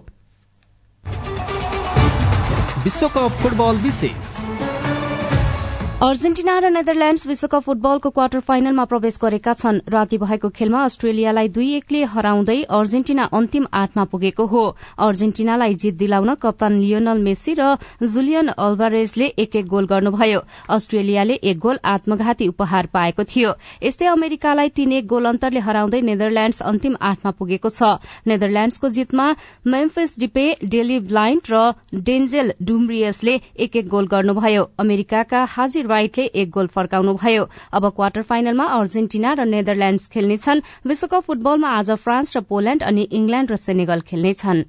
विश्वकप 2.83 3.31
फुटबल 3.37 3.75
विशेष। 3.77 4.30
अर्जेन्टिना 6.01 6.53
र 6.57 6.69
नेदरल्याण्ड्स 6.71 7.27
विश्वकप 7.27 7.61
फुटबलको 7.61 8.09
क्वार्टर 8.09 8.39
फाइनलमा 8.41 8.83
प्रवेश 8.89 9.17
गरेका 9.21 9.53
छन्। 9.53 9.79
राति 9.85 10.17
भएको 10.17 10.49
खेलमा 10.49 10.79
अस्ट्रेलियालाई 10.83 11.47
दुई 11.53 11.69
एकले 11.77 12.01
हराउँदै 12.09 12.55
अर्जेन्टिना 12.73 13.23
अन्तिम 13.31 13.67
आठमा 13.71 14.03
पुगेको 14.09 14.45
हो। 14.45 14.63
अर्जेन्टिनालाई 14.97 15.73
जित 15.77 15.95
दिलाउन 15.95 16.33
कप्तान 16.41 16.79
लियोनल 16.81 17.21
मेस्सी 17.21 17.53
र 17.53 17.77
जुलियन 18.01 18.47
अल्भारेजले 18.49 19.25
एक 19.37 19.55
एक 19.55 19.67
गोल 19.67 19.85
गर्नुभयो। 19.85 20.39
अस्ट्रेलियाले 20.73 21.33
एक 21.35 21.59
गोल 21.59 21.77
आत्मघाती 21.85 22.47
उपहार 22.47 22.85
पाएको 22.89 23.23
थियो। 23.23 23.53
यस्तै 23.83 24.05
अमेरिकालाई 24.07 24.69
तीन 24.73 24.91
एक 24.91 25.05
गोल 25.05 25.25
अन्तरले 25.27 25.59
हराउँदै 25.61 26.01
नेदरल्याण्ड्स 26.01 26.61
अन्तिम 26.63 26.97
आठमा 26.99 27.31
पुगेको 27.37 27.69
छ। 27.69 28.01
नेदरल्याण्ड्सको 28.25 28.89
जितमा 28.89 29.27
मेम्फिस 29.67 30.17
डिपे 30.17 30.47
डेली 30.65 30.99
ब्लाइन्ड 31.05 31.53
र 31.53 31.61
डेन्जेल 31.93 32.53
डुम्ब्रियसले 32.57 33.39
एक 33.61 33.75
एक 33.75 33.87
गोल 33.87 34.07
गर्नुभयो। 34.09 34.63
अमेरिकाका 34.79 35.45
हाजिर 35.45 35.89
राइटले 35.91 36.25
एक 36.41 36.49
गोल 36.49 36.67
फर्काउनुभयो 36.75 37.43
अब 37.73 37.83
क्वार्टर 37.95 38.21
फाइनलमा 38.29 38.65
अर्जेन्टिना 38.79 39.33
र 39.33 39.45
नेदरल्याण्ड्स 39.45 40.07
खेल्नेछन्। 40.09 40.63
विश्वकप 40.87 41.23
फुटबलमा 41.27 41.69
आज 41.77 41.89
फ्रान्स 42.03 42.37
र 42.37 42.39
पोल्याण्ड 42.49 42.83
अनि 42.83 43.03
इंग्ल्याण्ड 43.11 43.51
र 43.51 43.55
सेनेगल 43.57 43.99
खेल्नेछन्। 44.09 44.63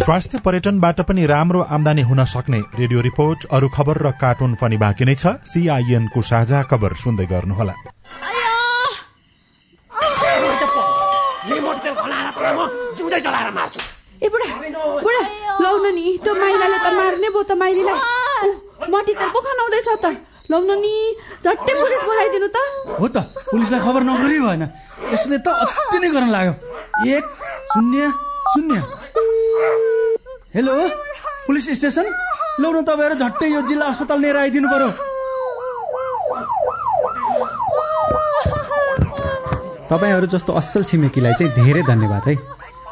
स्वास्थ्य 0.00 0.38
पर्यटनबाट 0.44 1.00
पनि 1.08 1.26
राम्रो 1.26 1.60
आमदानी 1.70 2.02
हुन 2.02 2.24
सक्ने 2.24 2.60
रेडियो 2.74 3.00
रिपोर्ट 3.00 3.44
अरू 3.52 3.68
खबर 3.68 3.96
र 4.02 4.10
कार्टुन 4.20 4.54
पनि 4.56 4.76
बाँकी 4.76 5.04
नै 5.04 5.14
छ। 5.14 5.24
सीआईएनको 5.44 6.20
साझा 6.22 6.62
खबर 6.70 6.94
सुन्दै 6.96 7.26
गर्नुहोला। 7.32 7.74
ए 14.20 14.28
बुढा 14.28 14.48
बुढा 15.04 15.22
लाउन 15.60 15.86
नि 15.94 16.04
त्यो 16.24 16.32
माइलाले 16.34 16.78
त 16.78 16.88
मार्ने 16.96 17.28
भयो 17.28 17.42
त 17.42 17.52
माइलीलाई 17.60 18.19
तेल 18.80 19.28
पो 19.34 19.40
खनाउँदैछ 19.40 19.88
त। 20.00 20.06
लाउन 20.50 20.70
नि 20.82 20.94
झट्टै 21.44 21.72
पुलिस 21.78 22.02
बोलाइदिनु 22.08 22.48
त। 22.48 22.58
हो 22.98 23.06
त 23.08 23.16
पुलिसलाई 23.52 23.80
खबर 23.80 24.02
नगरी 24.02 24.38
भएन। 24.40 24.62
यसले 25.12 25.38
त 25.38 25.48
अति 25.48 25.98
नै 26.00 26.08
गर्न 26.10 26.30
लाग्यो। 26.34 26.54
एक 27.06 27.24
शून्य 27.72 28.02
शून्य। 28.50 28.78
Hello 30.54 30.74
police 31.46 31.66
station? 31.78 32.06
लौ 32.60 32.68
न 32.72 32.82
तपाईँहरू 32.82 33.14
झट्टै 33.14 33.46
यो 33.46 33.60
जिल्ला 33.68 33.86
अस्पताल 33.94 34.18
लिएर 34.20 34.36
आइदिनु 34.36 34.68
पर्यो। 34.72 34.90
तपाईँहरू 39.90 40.26
जस्तो 40.34 40.50
असल 40.60 40.82
छिमेकीलाई 40.88 41.34
चाहिँ 41.38 41.52
धेरै 41.54 41.82
धन्यवाद 41.82 42.24
है। 42.28 42.34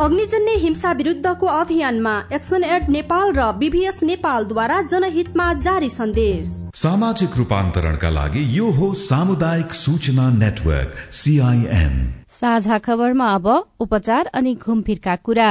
अग्निजन्य 0.00 0.52
हिंसा 0.56 0.90
विरुद्धको 0.92 1.46
अभियानमा 1.46 2.12
एक्सन 2.32 2.62
एड 2.64 2.88
नेपाल 2.90 3.32
र 3.34 3.50
बीभीएस 3.54 4.02
नेपालद्वारा 4.02 4.80
जनहितमा 4.82 5.52
जारी 5.60 5.88
सन्देश। 5.90 6.48
सामाजिक 6.74 7.36
रूपान्तरणका 7.36 8.10
लागि 8.10 8.44
यो 8.56 8.70
हो 8.70 8.92
सामुदायिक 8.96 9.74
सूचना 9.74 10.28
नेटवर्क 10.32 10.94
सीआईएन 11.12 11.98
साझा 12.30 12.78
खबरमा 12.78 13.26
अब 13.34 13.48
उपचार 13.80 14.30
अनि 14.32 14.54
घुमफिरका 14.56 15.16
कुरा। 15.18 15.48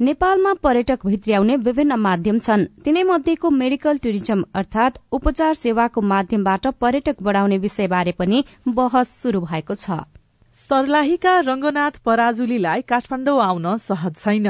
नेपालमा 0.00 0.54
पर्यटक 0.62 1.06
भित्र्याउने 1.06 1.56
विभिन्न 1.58 1.98
माध्यम 2.00 2.38
छन्। 2.40 2.66
तिनै 2.84 3.02
मध्येको 3.04 3.50
मेडिकल 3.52 3.98
टुरिज्म 3.98 4.44
अर्थात 4.54 4.98
उपचार 5.12 5.54
सेवाको 5.54 6.00
माध्यमबाट 6.14 6.66
पर्यटक 6.80 7.22
बढ़ाउने 7.22 7.58
विषयबारे 7.58 8.12
पनि 8.18 8.44
बहस 8.68 9.14
शुरू 9.22 9.40
भएको 9.46 9.74
छ। 9.76 10.00
सर्लाहीका 10.56 11.38
रंगनाथ 11.40 11.94
पराजुलीलाई 12.04 12.80
काठमाडौँ 12.84 13.40
आउन 13.40 13.66
सहज 13.78 14.16
छैन। 14.16 14.48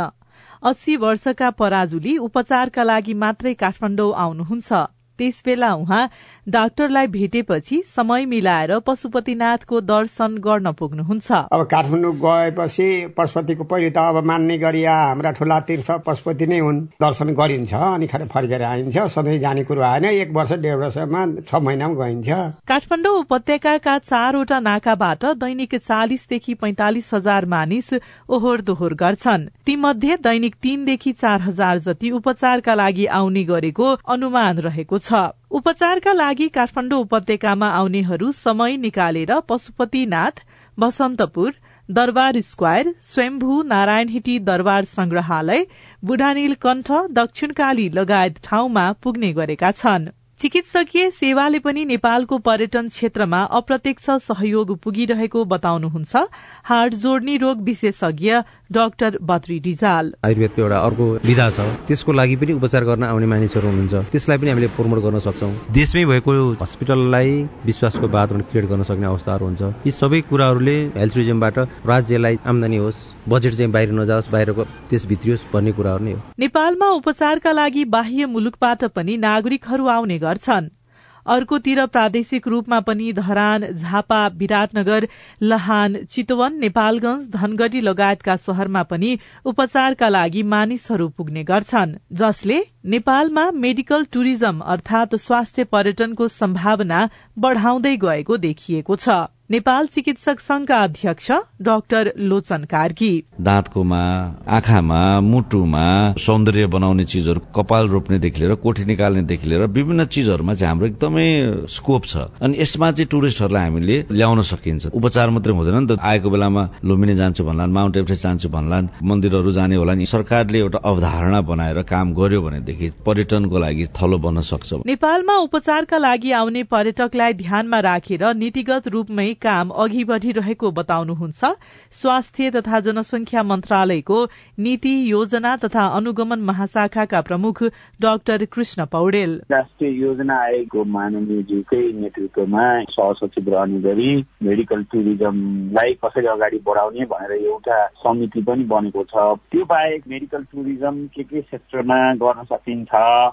अस्सी 0.62 0.96
वर्षका 0.96 1.50
पराजुली 1.50 2.16
उपचारका 2.18 2.82
लागि 2.82 3.14
मात्रै 3.14 3.52
काठमाडौँ 3.54 4.10
आउनुहुन्छ। 4.14 4.70
त्यसबेला 5.18 5.70
उहाँ 5.74 6.10
डाक्टरलाई 6.46 7.06
भेटेपछि 7.06 7.76
समय 7.86 8.24
मिलाएर 8.26 8.78
पशुपतिनाथको 8.86 9.80
दर्शन 9.80 10.36
गर्न 10.42 10.72
पुग्नुहुन्छ। 10.74 11.30
अब 11.30 11.62
काठमाडौँ 11.70 12.12
गएपछि 12.18 13.14
पशुपतिको 13.14 13.64
पहिलो 13.64 13.90
त 13.90 13.98
अब 14.02 14.24
मान्ने 14.26 14.58
गरी 14.58 14.82
हाम्रा 14.84 15.30
ठुला 15.38 15.58
तीर्थ 15.70 15.90
पशुपति 16.02 16.46
नै 16.46 16.58
हुन्। 16.58 16.80
दर्शन 16.98 17.28
गरिन्छ 17.38 17.74
अनि 17.74 18.06
खरे 18.06 18.26
फर्केर 18.26 18.62
आइन्छ। 18.62 18.98
सधैँ 19.14 19.38
जाने 19.38 19.62
कुरो 19.64 19.82
आएन। 19.82 20.04
एक 20.04 20.30
वर्ष 20.34 20.52
डेढ 20.58 20.74
वर्षमा 20.82 21.22
छ 21.46 21.54
महिनामा 21.54 21.94
गइन्छ। 21.94 22.28
काठमाडौँ 22.66 23.18
उपत्यकाका 23.18 23.98
चारवटा 24.00 24.58
नाकाबाट 24.60 25.24
दैनिक 25.38 25.74
चालिसदेखि 25.78 26.54
पैंतालिस 26.54 27.14
हजार 27.14 27.46
मानिस 27.46 27.92
ओहोर 28.28 28.60
दोहोर 28.66 28.94
गर्छन्। 28.94 29.46
तीमध्ये 29.62 30.16
दैनिक 30.18 30.54
तीनदेखि 30.58 31.12
चार 31.12 31.40
हजार 31.42 31.78
जति 31.78 32.10
उपचारका 32.10 32.74
लागि 32.74 33.06
आउने 33.06 33.44
गरेको 33.44 33.86
अनुमान 34.10 34.58
रहेको 34.58 34.98
छ। 34.98 35.30
उपचारका 35.52 36.12
लागि 36.12 36.46
काठमाडौँ 36.48 36.98
उपत्यकामा 37.00 37.66
आउनेहरू 37.70 38.30
समय 38.32 38.76
निकालेर 38.76 39.32
पशुपतिनाथ 39.48 40.40
बसन्तपुर 40.78 41.50
दरबार 41.88 42.38
स्क्वायर 42.40 42.92
स्वयंभू 43.02 43.60
नारायणहिटी 43.62 44.38
दरबार 44.48 44.84
संग्रहालय 44.84 45.64
बुढानील 46.02 46.54
कण्ठ 46.62 46.92
दक्षिणकाली 47.12 47.88
लगायत 47.94 48.40
ठाउँमा 48.44 48.90
पुग्ने 49.02 49.32
गरेका 49.32 49.70
छन्। 49.72 50.08
चिकित्सकीय 50.40 51.10
सेवाले 51.10 51.58
पनि 51.58 51.84
नेपालको 51.84 52.38
पर्यटन 52.38 52.88
क्षेत्रमा 52.88 53.42
अप्रत्यक्ष 53.58 54.10
सहयोग 54.22 54.76
पुगिरहेको 54.82 55.44
बताउनुहुन्छ। 55.44 56.16
हार्ट 56.64 56.94
जोड्ने 56.94 57.36
रोग 57.36 57.62
विशेषज्ञ 57.62 58.32
डाक्टर 58.72 59.18
बद्री 59.22 59.58
रिजाल। 59.64 60.12
आयुर्वेदको 60.24 60.62
एउटा 60.62 60.78
अर्को 60.86 61.04
विधा 61.28 61.46
छ। 61.50 61.60
त्यसको 61.88 62.12
लागि 62.12 62.36
पनि 62.36 62.52
उपचार 62.58 62.82
गर्न 62.84 63.02
आउने 63.04 63.26
मानिसहरू 63.26 63.68
हुनुहुन्छ। 63.68 63.94
त्यसलाई 64.12 64.38
पनि 64.38 64.50
हामीले 64.50 64.68
प्रमोट 64.76 64.98
गर्न 65.04 65.18
सक्छौँ। 65.26 65.52
देशमै 65.72 66.04
भएको 66.10 66.32
हस्पिटललाई 66.62 67.30
विश्वासको 67.68 68.06
वातावरण 68.08 68.42
क्रिएट 68.50 68.66
गर्न 68.70 68.82
सक्ने 68.82 69.06
अवस्थाहरू 69.06 69.44
हुन्छ। 69.46 69.62
यी 69.86 69.90
सबै 69.92 70.20
कुराहरूले 70.30 70.76
हेल्थ 70.96 71.14
टुरिज्मबाट 71.14 71.56
राज्यलाई 71.86 72.34
आमदानी 72.46 72.76
होस् 72.76 73.00
बजेट 73.28 73.52
चाहिँ 73.54 73.72
बाहिर 73.72 73.90
नजाओस् 73.92 74.30
बाहिरको 74.32 74.62
देश 74.90 75.06
भित्रियोस् 75.06 75.46
भन्ने 75.52 75.72
कुराहरू 75.72 76.04
नै 76.04 76.12
हो। 76.12 76.20
नेपालमा 76.38 76.88
उपचारका 76.98 77.52
लागि 77.52 77.84
बाह्य 77.84 78.26
मुलुकबाट 78.26 78.84
पनि 78.96 79.16
नागरिकहरू 79.16 79.86
आउने 79.86 80.18
गर्छन्। 80.18 80.81
अर्कोतिर 81.26 81.86
प्रादेशिक 81.86 82.48
रूपमा 82.48 82.80
पनि 82.80 83.12
धरान 83.12 83.66
झापा 83.72 84.26
विराटनगर 84.28 85.06
लहान 85.42 85.96
चितवन 86.10 86.58
नेपालगंज 86.58 87.28
धनगढ़ी 87.28 87.80
लगायतका 87.80 88.36
शहरमा 88.36 88.82
पनि 88.82 89.18
उपचारका 89.44 90.08
लागि 90.08 90.42
मानिसहरू 90.42 91.08
पुग्ने 91.08 91.44
गर्छन् 91.44 91.94
जसले 92.12 92.60
नेपालमा 92.86 93.50
मेडिकल 93.50 94.04
टुरिज्म 94.04 94.58
अर्थात 94.58 95.14
स्वास्थ्य 95.14 95.64
पर्यटनको 95.64 96.28
सम्भावना 96.28 97.08
बढ़ाउँदै 97.38 97.96
गएको 97.96 98.36
देखिएको 98.36 98.96
छ। 98.96 99.08
नेपाल 99.52 99.86
चिकित्सक 99.86 100.38
संघका 100.40 100.76
अध्यक्ष 100.82 101.30
डाक्टर 101.62 102.10
लोचन 102.18 102.62
कार्की। 102.64 103.12
दाँतकोमा 103.40 104.00
आँखामा 104.48 105.00
मुटुमा 105.20 105.84
सौन्दर्य 106.16 106.66
बनाउने 106.72 107.04
चिजहरू 107.04 107.40
कपाल 107.52 107.88
रोप्नेदेखि 107.88 108.40
लिएर 108.40 108.54
कोठी 108.64 108.84
निकाल्नेदेखि 108.88 109.48
लिएर 109.48 109.64
विभिन्न 109.76 110.04
चिजहरूमा 110.08 110.54
चाहिँ 110.54 110.68
हाम्रो 110.68 110.86
एकदमै 110.86 111.28
स्कोप 111.68 112.04
छ। 112.04 112.16
अनि 112.40 112.56
यसमा 112.60 112.90
चाहिँ 112.96 113.08
टुरिस्टहरूलाई 113.12 113.64
हामीले 113.68 113.96
ल्याउन 114.08 114.40
सकिन्छ। 114.40 114.86
उपचार 114.88 115.30
मात्रै 115.36 115.52
हुँदैन 115.52 115.76
नि 115.84 115.86
त। 115.86 116.00
आएको 116.00 116.30
बेलामा 116.32 116.62
लुम्बिनी 116.88 117.14
जान्छु 117.20 117.44
भन्ला 117.44 117.66
माउन्ट 117.76 117.96
एभरेस्ट 118.00 118.22
जान्छु 118.22 118.48
भन्ला 118.48 118.80
मन्दिरहरू 119.04 119.52
जाने 119.52 119.76
होला 119.76 119.94
नि। 120.00 120.06
सरकारले 120.08 120.58
एउटा 120.64 120.78
अवधारणा 120.80 121.40
बनाएर 121.44 121.82
काम 121.92 122.14
गर्यो 122.16 122.40
भनेदेखि 122.40 122.88
पर्यटनको 123.04 123.58
लागि 123.58 123.84
थलो 124.00 124.16
बन्न 124.16 124.40
सक्छ। 124.48 124.88
नेपालमा 124.88 125.36
उपचारका 125.44 125.98
लागि 125.98 126.30
आउने 126.40 126.62
पर्यटकलाई 126.72 127.32
ध्यानमा 127.44 127.80
राखेर 127.84 128.24
नीतिगत 128.32 128.88
रूपमै 128.88 129.30
काम 129.42 129.70
अघि 129.82 130.04
बढ़िरहेको 130.04 130.70
बताउनुहुन्छ। 130.72 131.44
स्वास्थ्य 131.92 132.50
तथा 132.50 132.80
जनसंख्या 132.80 133.42
मन्त्रालयको 133.42 134.18
नीति 134.58 134.94
योजना 135.10 135.56
तथा 135.56 135.86
अनुगमन 135.96 136.40
महाशाखाका 136.48 137.20
प्रमुख 137.22 137.62
डाक्टर 138.02 138.44
कृष्ण 138.52 138.84
पौडेल। 138.92 139.40
राष्ट्रिय 139.52 140.00
योजना 140.02 140.36
आयोगको 140.42 140.84
माननीयज्यूकै 140.92 141.82
नेतृत्वमा 142.00 142.66
सहसचिव 142.92 143.48
रहने 143.54 143.80
गरी 143.80 144.10
मेडिकल 144.42 144.82
टुरिज्मलाई 144.92 145.92
कसरी 146.04 146.26
अगाडि 146.26 146.58
बढाउने 146.66 147.04
भनेर 147.12 147.32
एउटा 147.32 147.86
समिति 148.02 148.42
पनि 148.42 148.64
बनेको 148.72 149.04
छ। 149.04 149.26
त्यो 149.52 149.64
बाहेक 149.64 150.02
मेडिकल 150.08 150.42
टुरिज्म 150.52 151.06
के 151.14 151.22
के 151.24 151.40
क्षेत्रमा 151.42 151.98
गर्न 152.22 152.44
सकिन्छ 152.44 152.90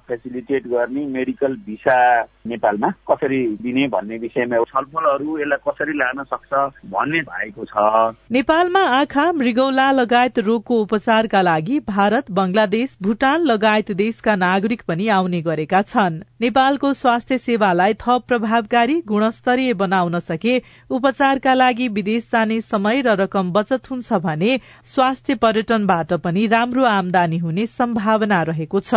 फेसिलिटेट 0.08 0.68
गर्ने 0.68 1.06
मेडिकल 1.10 1.56
भिसा 1.68 2.00
नेपालमा 2.48 2.90
कसरी 3.12 3.42
दिने 3.62 3.88
भन्ने 3.90 4.18
विषयमा 4.18 4.64
छलफलहरू 4.70 5.38
यसलाई 5.40 5.64
कसरी 5.68 5.98
लान 6.00 6.24
सक्छ 6.24 6.54
भन्ने 6.88 7.22
भएको 7.22 7.66
छ। 7.66 8.16
नेपालमा 8.32 8.84
आँखा 8.98 9.32
मृगौला 9.32 9.90
लगायत 9.92 10.40
रोगको 10.42 10.82
उपचारका 10.82 11.42
लागि 11.42 11.80
भारत 11.88 12.32
बंगलादेश 12.32 12.98
भूटान 13.02 13.46
लगायत 13.46 13.92
देशका 13.94 14.36
नागरिक 14.38 14.82
पनि 14.88 15.08
आउने 15.10 15.42
गरेका 15.42 15.82
छन्। 15.84 16.20
नेपालको 16.42 16.94
स्वास्थ्य 16.96 17.38
सेवालाई 17.40 17.94
थप 18.00 18.24
प्रभावकारी 18.28 19.00
गुणस्तरीय 19.08 19.74
बनाउन 19.76 20.20
सके 20.22 20.58
उपचारका 20.90 21.54
लागि 21.54 21.88
विदेश 21.90 22.30
जाने 22.32 22.60
समय 22.64 23.02
र 23.02 23.16
रकम 23.20 23.52
बचत 23.52 23.92
हुन्छ 23.92 24.14
भने 24.24 24.60
स्वास्थ्य 24.86 25.36
पर्यटनबाट 25.36 26.14
पनि 26.24 26.46
राम्रो 26.48 26.84
आमदानी 26.88 27.38
हुने 27.38 27.66
सम्भावना 27.70 28.42
रहेको 28.44 28.80
छ। 28.82 28.96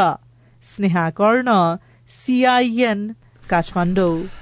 स्नेहा 0.67 1.09
कर्ण 1.11 1.59
सीआईएन 2.13 3.01
काठमाडौँ। 3.51 4.42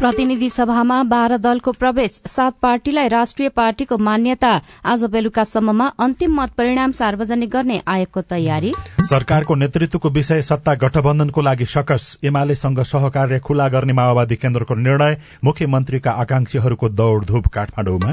प्रतिनिधि 0.00 0.48
सभामा 0.48 1.02
बाह्र 1.02 1.36
दलको 1.36 1.72
प्रवेश 1.72 2.10
सात 2.26 2.54
पार्टीलाई 2.62 3.08
राष्ट्रिय 3.08 3.48
पार्टीको 3.50 3.96
मान्यता। 3.98 4.52
आज 4.82 5.04
बेलुकासम्ममा 5.04 5.86
अन्तिम 6.00 6.40
मत 6.40 6.50
परिणाम 6.58 6.92
सार्वजनिक 6.92 7.50
गर्ने 7.50 7.80
आयोगको 7.86 8.20
तयारी। 8.22 8.72
सरकारको 9.00 9.54
नेतृत्वको 9.54 10.10
विषय 10.10 10.42
सत्ता 10.42 10.74
गठबन्धनको 10.76 11.40
लागि 11.40 11.64
सकस। 11.66 12.16
एमालेसँग 12.24 12.80
सहकार्य 12.82 13.38
खुला 13.44 13.68
गर्ने 13.68 13.92
माओवादी 13.92 14.36
केन्द्रको 14.36 14.74
निर्णय 14.76 15.16
मुख्यमन्त्रीका 15.44 16.10
आकांक्षीहरूको 16.12 16.88
दौड़धूप 16.90 17.48
काठमाडौँमा। 17.48 18.10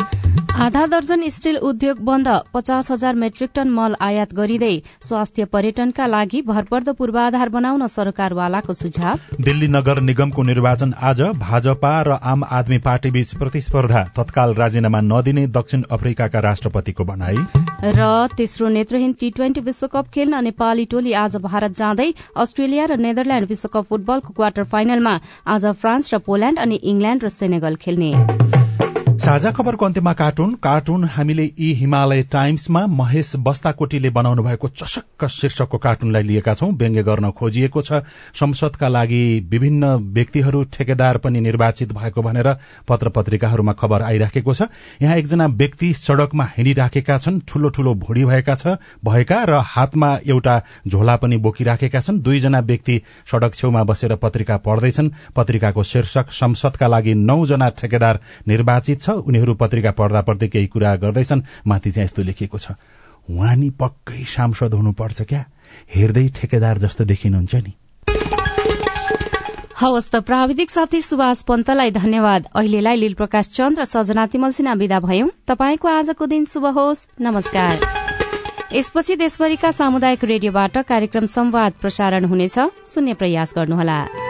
आधा 0.58 0.86
दर्जन 0.88 1.28
स्टील 1.30 1.58
उद्योग 1.64 1.98
बन्द 2.04 2.28
पचास 2.54 2.92
हजार 2.92 3.16
मेट्रिक 3.16 3.50
टन 3.56 3.70
मल 3.70 3.96
आयात 4.02 4.34
गरिँदै 4.34 4.76
स्वास्थ्य 5.02 5.46
पर्यटनका 5.46 6.08
लागि 6.08 6.42
भरपर्दो 6.42 6.94
पूर्वाधार 6.94 7.50
बनाउन 7.50 7.88
सरकारवालाको 7.88 8.74
सुझाव। 8.74 9.20
दिल्ली 9.42 9.68
नगर 9.70 10.02
निगमको 10.02 10.44
निर्वाचन 10.44 10.94
आज 11.02 11.22
भाजपा 11.38 11.76
र 11.84 12.18
आम 12.24 12.44
आदमी 12.44 12.78
पार्टी 12.78 13.10
बीच 13.12 13.34
प्रतिस्पर्धा 13.36 14.04
तत्काल 14.18 14.54
राजीनामा 14.54 15.02
नदिने 15.04 15.48
दक्षिण 15.48 15.84
अफ्रिकाका 15.92 16.40
राष्ट्रपतिको 16.40 17.04
भनाई। 17.04 17.38
र 17.84 18.28
तेस्रो 18.38 18.68
नेत्रहीन 18.68 19.14
टी 19.14 19.30
ट्वेन्टी 19.32 19.62
विश्वकप 19.62 20.06
खेल्न 20.14 20.44
नेपाली 20.44 20.86
टोली 20.86 21.14
आज 21.14 21.36
भारत 21.38 21.78
जाँदै 21.78 22.14
अस्ट्रेलिया 22.36 22.86
र 22.86 22.98
नेदरल्याण्ड 22.98 23.50
विश्वकप 23.50 23.86
फुटबलको 23.90 24.34
क्वार्टर 24.34 24.64
फाइनलमा 24.64 25.20
आज 25.48 25.66
फ्रान्स 25.78 26.14
र 26.14 26.18
पोल्याण्ड 26.20 26.60
अनि 26.60 26.76
इंग्ल्याण्ड 26.84 27.24
र 27.24 27.30
सेनेगल 27.30 27.76
खेल्ने। 27.76 28.57
साझा 29.18 29.52
खबरको 29.52 29.86
अन्त्यमा 29.86 30.12
कार्टुन। 30.14 30.54
कार्टुन 30.64 31.04
हामीले 31.06 31.44
यी 31.44 31.72
हिमालय 31.74 32.22
टाइम्समा 32.24 32.86
महेश 32.88 33.32
बस्ताकोटीले 33.38 34.10
बनाउनु 34.10 34.44
भएको 34.44 34.68
चसक्क 34.70 35.26
शीर्षकको 35.28 35.78
कार्टुनलाई 35.78 36.24
लिएका 36.24 36.54
छौं। 36.54 36.70
व्यङ्ग्य 36.72 37.04
गर्न 37.04 37.32
खोजिएको 37.32 37.82
छ। 37.82 38.06
संसदका 38.38 38.88
लागि 38.88 39.48
विभिन्न 39.50 39.86
व्यक्तिहरू 40.14 40.64
ठेकेदार 40.70 41.18
पनि 41.18 41.40
निर्वाचित 41.42 41.94
भएको 41.94 42.22
भनेर 42.22 42.48
पत्र 42.88 43.10
पत्रिकाहरूमा 43.10 43.74
खबर 43.74 44.02
आइराखेको 44.04 44.54
छ। 44.54 44.70
यहाँ 45.02 45.16
एकजना 45.18 45.46
व्यक्ति 45.56 45.94
सड़कमा 45.96 46.46
हिँडिराखेका 46.58 47.18
छन्। 47.18 47.40
ठूलो 47.48 47.70
ठूलो 47.70 47.94
भुँडी 47.96 48.26
भएका 48.26 48.56
छ 48.56 48.78
भएका 49.02 49.44
र 49.44 49.62
हातमा 49.66 50.12
एउटा 50.28 50.62
झोला 50.88 51.16
पनि 51.16 51.38
बोकिराखेका 51.40 52.00
छन्। 52.00 52.22
दुईजना 52.22 52.60
व्यक्ति 52.62 53.02
सड़क 53.32 53.56
छेउमा 53.56 53.84
बसेर 53.84 54.16
पत्रिका 54.16 54.58
पढ्दैछन्। 54.62 55.12
पत्रिकाको 55.36 55.84
शीर्षक 55.84 56.32
संसदका 56.32 56.88
लागि 56.88 57.14
नौजना 57.16 57.70
ठेकेदार 57.82 58.20
निर्वाचित 58.48 59.06
छ। 59.08 59.24
उनीहरू 59.24 59.56
पत्रिका 59.56 59.92
पढ्दा 59.96 60.22
पढ्दै 60.28 60.48
केही 60.52 60.68
कुरा 60.68 60.96
गर्दैछन्। 61.00 61.42
माथि 61.64 61.92
चाहिँ 61.96 62.06
यस्तो 62.06 62.22
लेखिएको 62.28 62.58
छ 62.60 62.76
उहाँ 63.32 63.56
नि 63.56 63.70
पक्कै 63.72 64.24
सांसद 64.28 64.74
हुनुपर्छ 64.74 65.22
क्या? 65.24 65.44
हेर्दै 65.96 66.28
ठेकेदार 66.36 66.78
जस्तो 66.78 67.04
देखिनुहुन्छ 67.08 67.56
नि। 67.56 67.74
हवस् 69.78 70.10
त 70.10 70.16
प्राविधिक 70.26 70.72
साथी 70.72 71.02
सुभाष 71.02 71.42
पन्तलाई 71.44 71.92
धन्यवाद। 71.92 72.48
अहिलेलाई 72.56 72.96
लील 72.98 73.14
प्रकाश 73.14 73.46
चन्द 73.54 73.80
र 73.80 73.86
सजना 73.86 74.26
तिमल 74.26 74.52
सिन्हा 74.52 74.74
विदा 74.74 75.00
भयौं। 75.00 75.30
तपाईँको 75.46 75.88
आजको 75.88 76.26
दिन 76.26 76.46
शुभ 76.50 76.66
होस्। 76.74 77.06
नमस्कार। 77.22 77.76
यसपछि 78.74 79.16
देशभरिका 79.16 79.72
सामुदायिक 79.72 80.24
रेडियोबाट 80.24 80.78
कार्यक्रम 80.78 81.26
संवाद 81.30 81.74
प्रसारण 81.82 82.26
हुनेछ। 82.26 82.58
सुन्ने 82.90 83.14
प्रयास 83.14 83.54
गर्नुहोला। 83.56 84.27